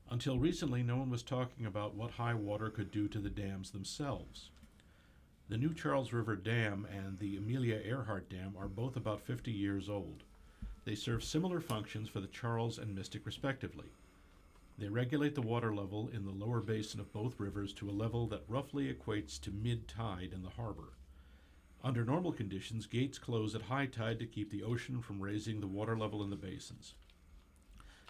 Until 0.09 0.39
recently, 0.39 0.83
no 0.83 0.95
one 0.95 1.09
was 1.09 1.23
talking 1.23 1.65
about 1.65 1.95
what 1.95 2.11
high 2.11 2.33
water 2.33 2.69
could 2.69 2.91
do 2.91 3.09
to 3.09 3.19
the 3.19 3.29
dams 3.29 3.71
themselves. 3.71 4.51
The 5.49 5.57
new 5.57 5.73
Charles 5.73 6.13
River 6.13 6.37
Dam 6.37 6.87
and 6.89 7.19
the 7.19 7.35
Amelia 7.35 7.81
Earhart 7.83 8.29
Dam 8.29 8.55
are 8.57 8.69
both 8.69 8.95
about 8.95 9.19
50 9.19 9.51
years 9.51 9.89
old. 9.89 10.23
They 10.85 10.95
serve 10.95 11.25
similar 11.25 11.59
functions 11.59 12.07
for 12.07 12.21
the 12.21 12.27
Charles 12.27 12.77
and 12.77 12.95
Mystic, 12.95 13.25
respectively. 13.25 13.91
They 14.77 14.89
regulate 14.89 15.35
the 15.35 15.41
water 15.41 15.73
level 15.73 16.09
in 16.09 16.25
the 16.25 16.31
lower 16.31 16.61
basin 16.61 16.99
of 16.99 17.13
both 17.13 17.39
rivers 17.39 17.73
to 17.73 17.89
a 17.89 17.91
level 17.91 18.27
that 18.27 18.45
roughly 18.47 18.91
equates 18.91 19.39
to 19.41 19.51
mid 19.51 19.87
tide 19.87 20.31
in 20.33 20.41
the 20.41 20.49
harbor. 20.49 20.93
Under 21.83 22.05
normal 22.05 22.31
conditions, 22.31 22.85
gates 22.85 23.17
close 23.17 23.55
at 23.55 23.63
high 23.63 23.87
tide 23.87 24.19
to 24.19 24.25
keep 24.25 24.49
the 24.51 24.63
ocean 24.63 25.01
from 25.01 25.21
raising 25.21 25.59
the 25.59 25.67
water 25.67 25.97
level 25.97 26.23
in 26.23 26.29
the 26.29 26.35
basins. 26.35 26.93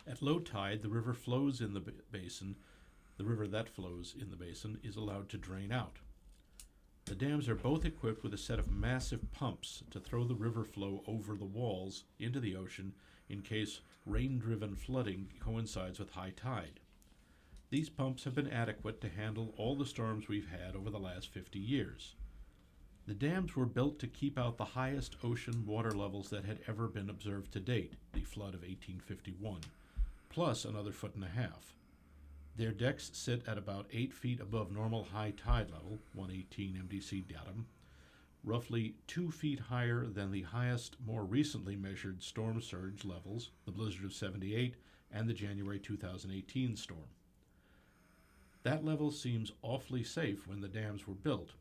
At 0.07 0.21
low 0.21 0.39
tide, 0.39 0.81
the 0.81 0.89
river 0.89 1.13
flows 1.13 1.61
in 1.61 1.73
the 1.73 1.79
basin. 1.79 2.55
The 3.17 3.25
river 3.25 3.47
that 3.47 3.69
flows 3.69 4.15
in 4.19 4.29
the 4.29 4.35
basin 4.35 4.79
is 4.83 4.95
allowed 4.95 5.29
to 5.29 5.37
drain 5.37 5.71
out. 5.71 5.99
The 7.05 7.15
dams 7.15 7.49
are 7.49 7.55
both 7.55 7.85
equipped 7.85 8.23
with 8.23 8.33
a 8.33 8.37
set 8.37 8.59
of 8.59 8.71
massive 8.71 9.31
pumps 9.31 9.83
to 9.91 9.99
throw 9.99 10.23
the 10.23 10.35
river 10.35 10.63
flow 10.63 11.03
over 11.07 11.35
the 11.35 11.45
walls 11.45 12.03
into 12.19 12.39
the 12.39 12.55
ocean 12.55 12.93
in 13.31 13.41
case 13.41 13.81
rain 14.05 14.37
driven 14.37 14.75
flooding 14.75 15.29
coincides 15.39 15.99
with 15.99 16.11
high 16.11 16.33
tide. 16.35 16.79
These 17.69 17.89
pumps 17.89 18.25
have 18.25 18.35
been 18.35 18.51
adequate 18.51 18.99
to 19.01 19.09
handle 19.09 19.53
all 19.57 19.75
the 19.75 19.85
storms 19.85 20.27
we've 20.27 20.49
had 20.49 20.75
over 20.75 20.89
the 20.89 20.99
last 20.99 21.29
50 21.29 21.57
years. 21.57 22.15
The 23.07 23.13
dams 23.13 23.55
were 23.55 23.65
built 23.65 23.97
to 23.99 24.07
keep 24.07 24.37
out 24.37 24.57
the 24.57 24.65
highest 24.65 25.15
ocean 25.23 25.65
water 25.65 25.91
levels 25.91 26.29
that 26.29 26.45
had 26.45 26.59
ever 26.67 26.87
been 26.87 27.09
observed 27.09 27.53
to 27.53 27.59
date, 27.59 27.93
the 28.13 28.21
flood 28.21 28.53
of 28.53 28.61
1851, 28.61 29.61
plus 30.29 30.65
another 30.65 30.91
foot 30.91 31.15
and 31.15 31.23
a 31.23 31.27
half. 31.27 31.73
Their 32.57 32.71
decks 32.71 33.09
sit 33.13 33.47
at 33.47 33.57
about 33.57 33.87
8 33.93 34.13
feet 34.13 34.41
above 34.41 34.71
normal 34.71 35.05
high 35.05 35.31
tide 35.31 35.71
level, 35.71 35.99
118 36.13 36.73
MDC 36.87 37.27
datum, 37.27 37.67
roughly 38.43 38.95
2 39.07 39.31
feet 39.31 39.59
higher 39.59 40.05
than 40.05 40.31
the 40.31 40.41
highest 40.41 40.97
more 41.05 41.23
recently 41.23 41.75
measured 41.75 42.23
storm 42.23 42.61
surge 42.61 43.05
levels, 43.05 43.51
the 43.65 43.71
blizzard 43.71 44.05
of 44.05 44.13
78 44.13 44.75
and 45.11 45.27
the 45.27 45.33
January 45.33 45.79
2018 45.79 46.75
storm. 46.75 47.09
That 48.63 48.85
level 48.85 49.11
seems 49.11 49.51
awfully 49.61 50.03
safe 50.03 50.47
when 50.47 50.61
the 50.61 50.67
dams 50.67 51.07
were 51.07 51.15
built. 51.15 51.53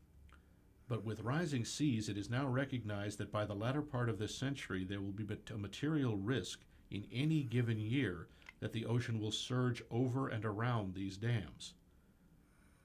But 0.87 1.05
with 1.05 1.21
rising 1.21 1.65
seas, 1.65 2.09
it 2.09 2.17
is 2.17 2.29
now 2.29 2.47
recognized 2.47 3.17
that 3.19 3.31
by 3.31 3.45
the 3.45 3.55
latter 3.55 3.81
part 3.81 4.09
of 4.09 4.19
this 4.19 4.35
century, 4.35 4.83
there 4.83 5.01
will 5.01 5.11
be 5.11 5.25
a 5.53 5.57
material 5.57 6.17
risk 6.17 6.61
in 6.89 7.05
any 7.11 7.43
given 7.43 7.79
year 7.79 8.27
that 8.59 8.73
the 8.73 8.85
ocean 8.85 9.19
will 9.19 9.31
surge 9.31 9.81
over 9.89 10.27
and 10.27 10.45
around 10.45 10.93
these 10.93 11.17
dams. 11.17 11.73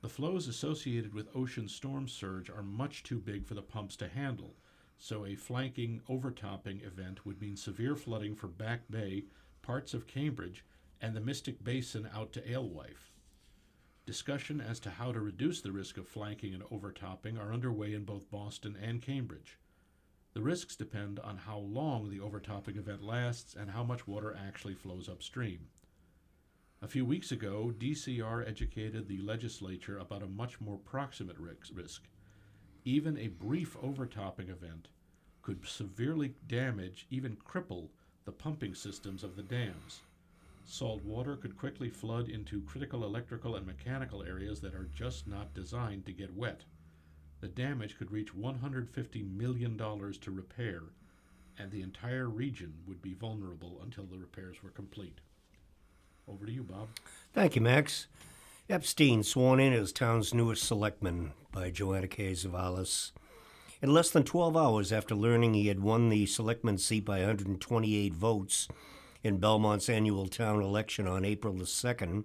The 0.06 0.12
flows 0.12 0.46
associated 0.46 1.14
with 1.14 1.34
ocean 1.34 1.66
storm 1.66 2.06
surge 2.06 2.48
are 2.48 2.62
much 2.62 3.02
too 3.02 3.18
big 3.18 3.44
for 3.44 3.54
the 3.54 3.60
pumps 3.60 3.96
to 3.96 4.06
handle, 4.06 4.54
so 4.98 5.26
a 5.26 5.34
flanking 5.34 6.00
overtopping 6.08 6.80
event 6.82 7.26
would 7.26 7.40
mean 7.40 7.56
severe 7.56 7.96
flooding 7.96 8.36
for 8.36 8.46
Back 8.46 8.82
Bay, 8.88 9.24
parts 9.62 9.94
of 9.94 10.06
Cambridge, 10.06 10.64
and 11.00 11.16
the 11.16 11.20
Mystic 11.20 11.64
Basin 11.64 12.08
out 12.14 12.32
to 12.34 12.48
Alewife. 12.48 13.10
Discussion 14.06 14.60
as 14.60 14.78
to 14.78 14.90
how 14.90 15.10
to 15.10 15.18
reduce 15.18 15.60
the 15.60 15.72
risk 15.72 15.96
of 15.96 16.06
flanking 16.06 16.54
and 16.54 16.62
overtopping 16.70 17.36
are 17.36 17.52
underway 17.52 17.92
in 17.92 18.04
both 18.04 18.30
Boston 18.30 18.76
and 18.80 19.02
Cambridge. 19.02 19.58
The 20.34 20.40
risks 20.40 20.76
depend 20.76 21.18
on 21.18 21.36
how 21.36 21.58
long 21.58 22.10
the 22.10 22.20
overtopping 22.20 22.76
event 22.76 23.02
lasts 23.02 23.56
and 23.56 23.72
how 23.72 23.82
much 23.82 24.06
water 24.06 24.38
actually 24.38 24.74
flows 24.74 25.08
upstream. 25.08 25.66
A 26.82 26.88
few 26.88 27.06
weeks 27.06 27.32
ago, 27.32 27.72
DCR 27.78 28.46
educated 28.46 29.08
the 29.08 29.16
legislature 29.18 29.98
about 29.98 30.22
a 30.22 30.26
much 30.26 30.60
more 30.60 30.76
proximate 30.76 31.38
risk. 31.38 32.02
Even 32.84 33.16
a 33.16 33.28
brief 33.28 33.78
overtopping 33.82 34.50
event 34.50 34.88
could 35.40 35.66
severely 35.66 36.34
damage, 36.46 37.06
even 37.08 37.36
cripple, 37.36 37.88
the 38.26 38.32
pumping 38.32 38.74
systems 38.74 39.24
of 39.24 39.36
the 39.36 39.42
dams. 39.42 40.02
Salt 40.66 41.02
water 41.02 41.34
could 41.34 41.56
quickly 41.56 41.88
flood 41.88 42.28
into 42.28 42.60
critical 42.60 43.04
electrical 43.04 43.56
and 43.56 43.66
mechanical 43.66 44.22
areas 44.22 44.60
that 44.60 44.74
are 44.74 44.90
just 44.94 45.26
not 45.26 45.54
designed 45.54 46.04
to 46.04 46.12
get 46.12 46.36
wet. 46.36 46.64
The 47.40 47.48
damage 47.48 47.96
could 47.96 48.10
reach 48.10 48.34
$150 48.34 49.34
million 49.34 49.78
to 49.78 50.30
repair, 50.30 50.82
and 51.58 51.70
the 51.70 51.82
entire 51.82 52.28
region 52.28 52.74
would 52.86 53.00
be 53.00 53.14
vulnerable 53.14 53.80
until 53.82 54.04
the 54.04 54.18
repairs 54.18 54.62
were 54.62 54.70
complete. 54.70 55.20
Over 56.28 56.46
to 56.46 56.52
you, 56.52 56.64
Bob. 56.64 56.88
Thank 57.32 57.54
you, 57.54 57.62
Max. 57.62 58.08
Epstein 58.68 59.22
sworn 59.22 59.60
in 59.60 59.72
as 59.72 59.92
town's 59.92 60.34
newest 60.34 60.64
selectman 60.64 61.32
by 61.52 61.70
Joanna 61.70 62.08
K. 62.08 62.32
Tzouvelis. 62.32 63.12
In 63.80 63.94
less 63.94 64.10
than 64.10 64.24
12 64.24 64.56
hours 64.56 64.92
after 64.92 65.14
learning 65.14 65.54
he 65.54 65.68
had 65.68 65.78
won 65.78 66.08
the 66.08 66.26
selectman 66.26 66.78
seat 66.78 67.04
by 67.04 67.18
128 67.18 68.12
votes 68.12 68.66
in 69.22 69.38
Belmont's 69.38 69.88
annual 69.88 70.26
town 70.26 70.60
election 70.60 71.06
on 71.06 71.24
April 71.24 71.54
the 71.54 71.64
2nd, 71.64 72.24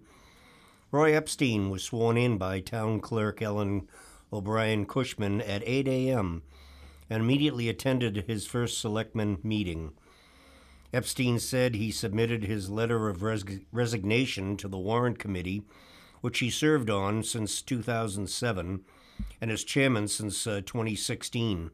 Roy 0.92 1.14
Epstein 1.14 1.70
was 1.70 1.84
sworn 1.84 2.18
in 2.18 2.40
by 2.40 2.60
town 2.60 3.02
clerk 3.02 3.40
Ellen 3.40 3.88
O'Brien 4.34 4.88
Cushman 4.88 5.42
at 5.42 5.62
8 5.64 5.88
a.m. 5.88 6.42
and 7.08 7.22
immediately 7.22 7.70
attended 7.70 8.24
his 8.26 8.48
first 8.48 8.80
selectman 8.80 9.38
meeting. 9.44 9.92
Epstein 10.94 11.40
said 11.40 11.76
he 11.76 11.90
submitted 11.90 12.44
his 12.44 12.70
letter 12.70 13.08
of 13.08 13.24
res- 13.24 13.46
resignation 13.72 14.58
to 14.58 14.68
the 14.68 14.78
Warrant 14.78 15.20
Committee, 15.20 15.64
which 16.20 16.40
he 16.40 16.50
served 16.50 16.90
on 16.90 17.24
since 17.24 17.62
2007 17.62 18.84
and 19.40 19.52
as 19.52 19.64
chairman 19.64 20.08
since 20.08 20.46
uh, 20.46 20.62
2016. 20.66 21.72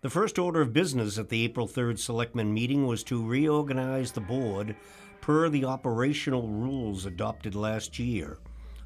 The 0.00 0.10
first 0.10 0.38
order 0.38 0.60
of 0.60 0.72
business 0.72 1.18
at 1.18 1.28
the 1.28 1.44
April 1.44 1.66
3rd 1.66 1.98
Selectmen 1.98 2.54
meeting 2.54 2.86
was 2.86 3.02
to 3.04 3.26
reorganize 3.26 4.12
the 4.12 4.20
board 4.20 4.76
per 5.20 5.48
the 5.48 5.64
operational 5.64 6.48
rules 6.48 7.04
adopted 7.04 7.54
last 7.54 7.98
year. 7.98 8.38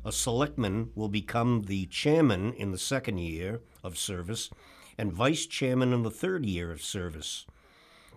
A 0.04 0.12
selectman 0.12 0.90
will 0.94 1.08
become 1.08 1.62
the 1.66 1.86
chairman 1.86 2.54
in 2.54 2.70
the 2.72 2.78
second 2.78 3.18
year 3.18 3.60
of 3.84 3.98
service 3.98 4.48
and 4.96 5.12
vice 5.12 5.46
chairman 5.46 5.92
in 5.92 6.02
the 6.02 6.10
third 6.10 6.46
year 6.46 6.72
of 6.72 6.82
service. 6.82 7.44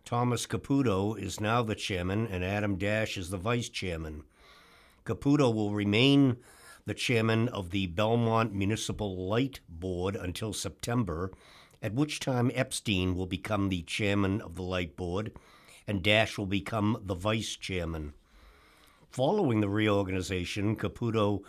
Thomas 0.06 0.46
Caputo 0.46 1.18
is 1.18 1.39
now 1.39 1.63
the 1.63 1.76
chairman 1.76 2.28
and 2.28 2.44
Adam 2.44 2.78
Dash 2.78 3.18
is 3.18 3.30
the 3.30 3.38
vice 3.38 3.70
chairman. 3.70 4.24
Caputo 5.06 5.54
will 5.54 5.74
remain 5.74 6.38
the 6.86 6.94
chairman 6.94 7.48
of 7.48 7.70
the 7.70 7.88
Belmont 7.88 8.54
Municipal 8.54 9.16
Light 9.28 9.62
Board 9.70 10.18
until 10.18 10.52
September, 10.52 11.32
at 11.82 11.94
which 11.94 12.20
time 12.20 12.52
Epstein 12.54 13.16
will 13.16 13.26
become 13.26 13.70
the 13.70 13.82
chairman 13.84 14.42
of 14.42 14.56
the 14.56 14.62
Light 14.62 14.98
Board 14.98 15.32
and 15.88 16.04
Dash 16.04 16.38
will 16.38 16.46
become 16.46 16.98
the 17.02 17.16
vice 17.16 17.56
chairman. 17.56 18.13
Following 19.10 19.62
the 19.62 19.70
reorganization, 19.70 20.76
Caputo 20.76 21.44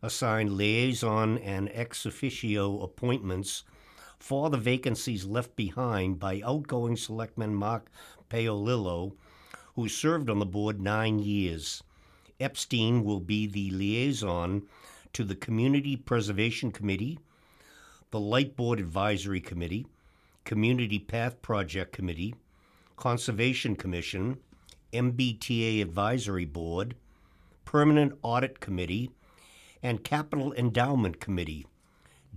assigned 0.00 0.56
liaison 0.56 1.38
and 1.38 1.70
ex 1.72 2.06
officio 2.06 2.80
appointments 2.82 3.64
for 4.18 4.50
the 4.50 4.56
vacancies 4.56 5.24
left 5.24 5.56
behind 5.56 6.18
by 6.18 6.40
outgoing 6.44 6.96
selectman 6.96 7.54
Mark 7.54 7.90
Paolillo, 8.30 9.12
who 9.74 9.88
served 9.88 10.30
on 10.30 10.38
the 10.38 10.46
board 10.46 10.80
nine 10.80 11.18
years. 11.18 11.82
Epstein 12.40 13.04
will 13.04 13.20
be 13.20 13.46
the 13.46 13.70
liaison 13.70 14.62
to 15.12 15.24
the 15.24 15.34
Community 15.34 15.96
Preservation 15.96 16.70
Committee, 16.70 17.18
the 18.10 18.20
Light 18.20 18.56
Board 18.56 18.78
Advisory 18.78 19.40
Committee, 19.40 19.86
Community 20.44 20.98
Path 20.98 21.40
Project 21.42 21.92
Committee, 21.92 22.34
Conservation 22.96 23.76
Commission, 23.76 24.38
MBTA 24.92 25.82
Advisory 25.82 26.44
Board, 26.44 26.94
Permanent 27.64 28.18
Audit 28.22 28.60
Committee, 28.60 29.10
and 29.82 30.04
Capital 30.04 30.52
Endowment 30.54 31.20
Committee. 31.20 31.66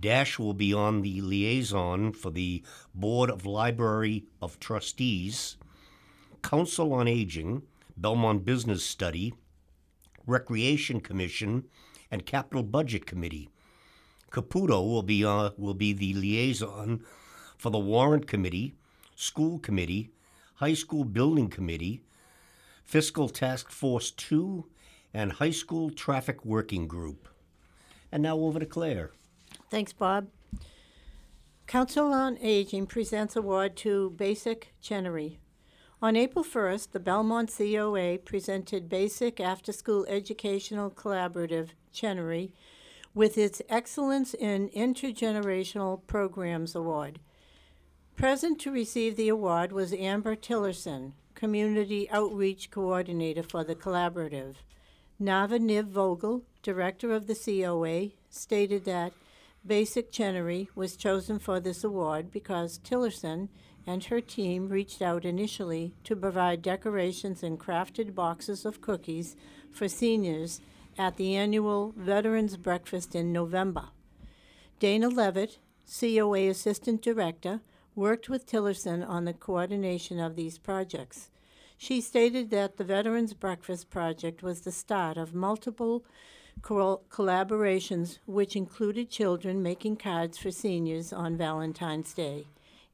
Dash 0.00 0.38
will 0.38 0.54
be 0.54 0.72
on 0.72 1.02
the 1.02 1.20
liaison 1.20 2.12
for 2.12 2.30
the 2.30 2.62
Board 2.94 3.28
of 3.28 3.44
Library 3.44 4.24
of 4.40 4.58
Trustees, 4.58 5.56
Council 6.42 6.94
on 6.94 7.06
Aging, 7.06 7.62
Belmont 7.98 8.44
Business 8.44 8.82
Study, 8.82 9.34
Recreation 10.26 11.00
Commission, 11.00 11.64
and 12.10 12.24
Capital 12.24 12.62
Budget 12.62 13.04
Committee. 13.04 13.50
Caputo 14.30 14.80
will 14.86 15.02
be 15.02 15.24
uh, 15.24 15.50
will 15.58 15.74
be 15.74 15.92
the 15.92 16.14
liaison 16.14 17.04
for 17.58 17.70
the 17.70 17.78
Warrant 17.78 18.26
Committee, 18.26 18.74
School 19.16 19.58
Committee, 19.58 20.10
High 20.54 20.74
School 20.74 21.04
Building 21.04 21.48
Committee, 21.48 22.02
Fiscal 22.84 23.28
Task 23.28 23.70
Force 23.70 24.10
2, 24.12 24.64
and 25.12 25.32
High 25.32 25.50
School 25.50 25.90
Traffic 25.90 26.44
Working 26.44 26.86
Group. 26.86 27.28
And 28.10 28.22
now 28.22 28.38
over 28.38 28.58
to 28.58 28.66
Claire. 28.66 29.10
Thanks, 29.70 29.92
Bob. 29.92 30.26
Council 31.68 32.12
on 32.12 32.36
Aging 32.42 32.86
presents 32.86 33.36
award 33.36 33.76
to 33.76 34.12
BASEC 34.16 34.64
Chenery. 34.82 35.38
On 36.02 36.16
April 36.16 36.44
1st, 36.44 36.90
the 36.90 36.98
Belmont 36.98 37.54
COA 37.56 38.18
presented 38.18 38.88
BASEC 38.88 39.38
After 39.38 39.72
School 39.72 40.04
Educational 40.08 40.90
Collaborative 40.90 41.68
Chenery 41.92 42.52
with 43.14 43.38
its 43.38 43.62
Excellence 43.68 44.34
in 44.34 44.70
Intergenerational 44.70 46.04
Programs 46.08 46.74
Award. 46.74 47.20
Present 48.16 48.60
to 48.62 48.72
receive 48.72 49.14
the 49.14 49.28
award 49.28 49.70
was 49.70 49.92
Amber 49.92 50.34
Tillerson, 50.34 51.12
Community 51.36 52.10
Outreach 52.10 52.72
Coordinator 52.72 53.44
for 53.44 53.62
the 53.62 53.76
collaborative. 53.76 54.56
Nava 55.22 55.60
Niv 55.60 55.84
Vogel, 55.84 56.42
Director 56.60 57.12
of 57.12 57.28
the 57.28 57.36
COA, 57.36 58.10
stated 58.30 58.84
that 58.86 59.12
BASEC 59.66 60.10
Chenery 60.10 60.70
was 60.74 60.96
chosen 60.96 61.38
for 61.38 61.60
this 61.60 61.84
award 61.84 62.30
because 62.30 62.78
Tillerson 62.78 63.48
and 63.86 64.04
her 64.04 64.20
team 64.20 64.68
reached 64.68 65.02
out 65.02 65.24
initially 65.24 65.94
to 66.04 66.16
provide 66.16 66.62
decorations 66.62 67.42
and 67.42 67.60
crafted 67.60 68.14
boxes 68.14 68.64
of 68.64 68.80
cookies 68.80 69.36
for 69.70 69.86
seniors 69.86 70.60
at 70.98 71.16
the 71.16 71.36
annual 71.36 71.92
Veterans 71.96 72.56
Breakfast 72.56 73.14
in 73.14 73.32
November. 73.32 73.88
Dana 74.78 75.08
Levitt, 75.08 75.58
COA 75.86 76.48
Assistant 76.48 77.02
Director, 77.02 77.60
worked 77.94 78.28
with 78.30 78.46
Tillerson 78.46 79.06
on 79.06 79.26
the 79.26 79.34
coordination 79.34 80.18
of 80.18 80.36
these 80.36 80.58
projects. 80.58 81.28
She 81.76 82.00
stated 82.00 82.50
that 82.50 82.76
the 82.76 82.84
Veterans 82.84 83.34
Breakfast 83.34 83.90
Project 83.90 84.42
was 84.42 84.62
the 84.62 84.72
start 84.72 85.16
of 85.16 85.34
multiple 85.34 86.04
co- 86.62 87.02
collaborations, 87.10 88.18
which 88.26 88.56
included 88.56 89.10
children 89.10 89.62
making 89.62 89.96
cards 89.96 90.38
for 90.38 90.50
seniors 90.50 91.12
on 91.12 91.36
Valentine's 91.36 92.12
Day, 92.12 92.46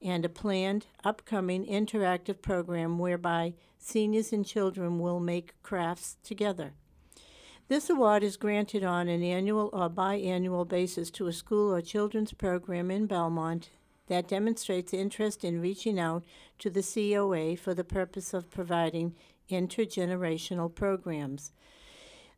and 0.02 0.24
a 0.24 0.28
planned 0.28 0.86
upcoming 1.04 1.64
interactive 1.66 2.42
program 2.42 2.98
whereby 2.98 3.54
seniors 3.78 4.32
and 4.32 4.46
children 4.46 4.98
will 4.98 5.20
make 5.20 5.54
crafts 5.62 6.16
together. 6.22 6.72
This 7.68 7.90
award 7.90 8.22
is 8.22 8.36
granted 8.36 8.84
on 8.84 9.08
an 9.08 9.24
annual 9.24 9.70
or 9.72 9.90
biannual 9.90 10.68
basis 10.68 11.10
to 11.12 11.26
a 11.26 11.32
school 11.32 11.74
or 11.74 11.80
children's 11.80 12.32
program 12.32 12.92
in 12.92 13.06
Belmont 13.06 13.70
that 14.06 14.28
demonstrates 14.28 14.94
interest 14.94 15.44
in 15.44 15.60
reaching 15.60 15.98
out 15.98 16.24
to 16.60 16.70
the 16.70 16.82
COA 16.82 17.56
for 17.56 17.74
the 17.74 17.82
purpose 17.82 18.32
of 18.32 18.50
providing 18.50 19.16
intergenerational 19.50 20.72
programs. 20.72 21.52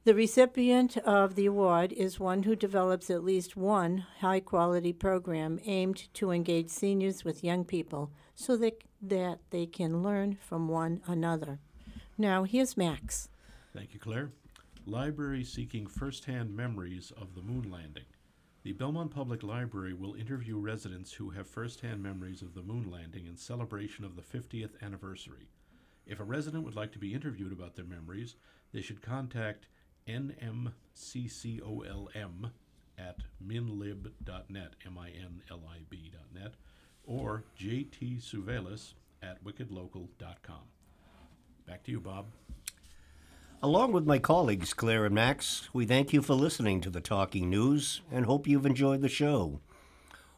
The 0.05 0.15
recipient 0.15 0.97
of 0.99 1.35
the 1.35 1.45
award 1.45 1.93
is 1.93 2.19
one 2.19 2.45
who 2.45 2.57
develops 2.57 3.11
at 3.11 3.25
least 3.25 3.57
one 3.57 4.07
high 4.21 4.41
quality 4.41 4.93
program 4.93 5.59
aimed 5.67 6.13
to 6.15 6.31
engage 6.31 6.71
seniors 6.71 7.25
with 7.25 7.45
young 7.45 7.65
people 7.65 8.11
so 8.35 8.57
that, 8.57 8.85
that 9.03 9.41
they 9.51 9.67
can 9.67 10.03
learn 10.03 10.39
from 10.41 10.69
one 10.69 11.03
another. 11.07 11.59
Now, 12.17 12.45
here's 12.45 12.77
Max. 12.77 13.29
Thank 13.75 13.93
you, 13.93 14.01
Claire. 14.01 14.31
Library 14.87 15.45
seeking 15.45 15.87
first-hand 15.87 16.57
memories 16.57 17.13
of 17.21 17.35
the 17.35 17.43
moon 17.43 17.71
landing. 17.71 18.07
The 18.63 18.73
Belmont 18.73 19.11
Public 19.11 19.43
Library 19.43 19.93
will 19.93 20.15
interview 20.15 20.59
residents 20.59 21.13
who 21.13 21.31
have 21.31 21.47
first-hand 21.47 22.03
memories 22.03 22.41
of 22.41 22.55
the 22.55 22.63
moon 22.63 22.91
landing 22.91 23.27
in 23.27 23.37
celebration 23.37 24.05
of 24.05 24.17
the 24.17 24.23
50th 24.23 24.81
anniversary. 24.81 25.51
If 26.07 26.19
a 26.19 26.25
resident 26.25 26.65
would 26.65 26.77
like 26.77 26.93
to 26.93 26.99
be 26.99 27.13
interviewed 27.13 27.53
about 27.53 27.77
their 27.77 27.85
memories, 27.85 28.37
they 28.73 28.81
should 28.81 29.03
contact 29.03 29.69
nmccolm 30.09 31.71
at 32.99 33.19
minlib.net, 33.47 34.73
M-I-N-L-I-B.net, 34.87 36.55
or 37.05 37.45
jtsuvelis 37.59 38.95
at 39.23 39.45
wickedlocal.com. 39.45 40.63
Back 41.67 41.85
to 41.85 41.91
you, 41.91 42.01
Bob. 42.01 42.27
Along 43.63 43.93
with 43.93 44.07
my 44.07 44.19
colleagues, 44.19 44.73
Claire 44.73 45.05
and 45.07 45.15
Max, 45.15 45.69
we 45.73 45.85
thank 45.85 46.13
you 46.13 46.23
for 46.23 46.35
listening 46.35 46.81
to 46.81 46.91
the 46.91 47.01
Talking 47.01 47.51
News 47.51 48.03
and 48.11 48.25
hope 48.25 48.47
you've 48.47 48.67
enjoyed 48.67 49.03
the 49.03 49.09
show. 49.09 49.61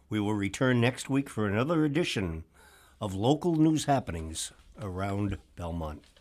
We 0.09 0.19
will 0.21 0.35
return 0.35 0.81
next 0.81 1.11
week 1.11 1.29
for 1.29 1.47
another 1.47 1.85
edition 1.85 2.45
of 3.01 3.15
local 3.15 3.57
news 3.57 3.85
happenings 3.85 4.53
around 4.81 5.39
Belmont. 5.55 6.20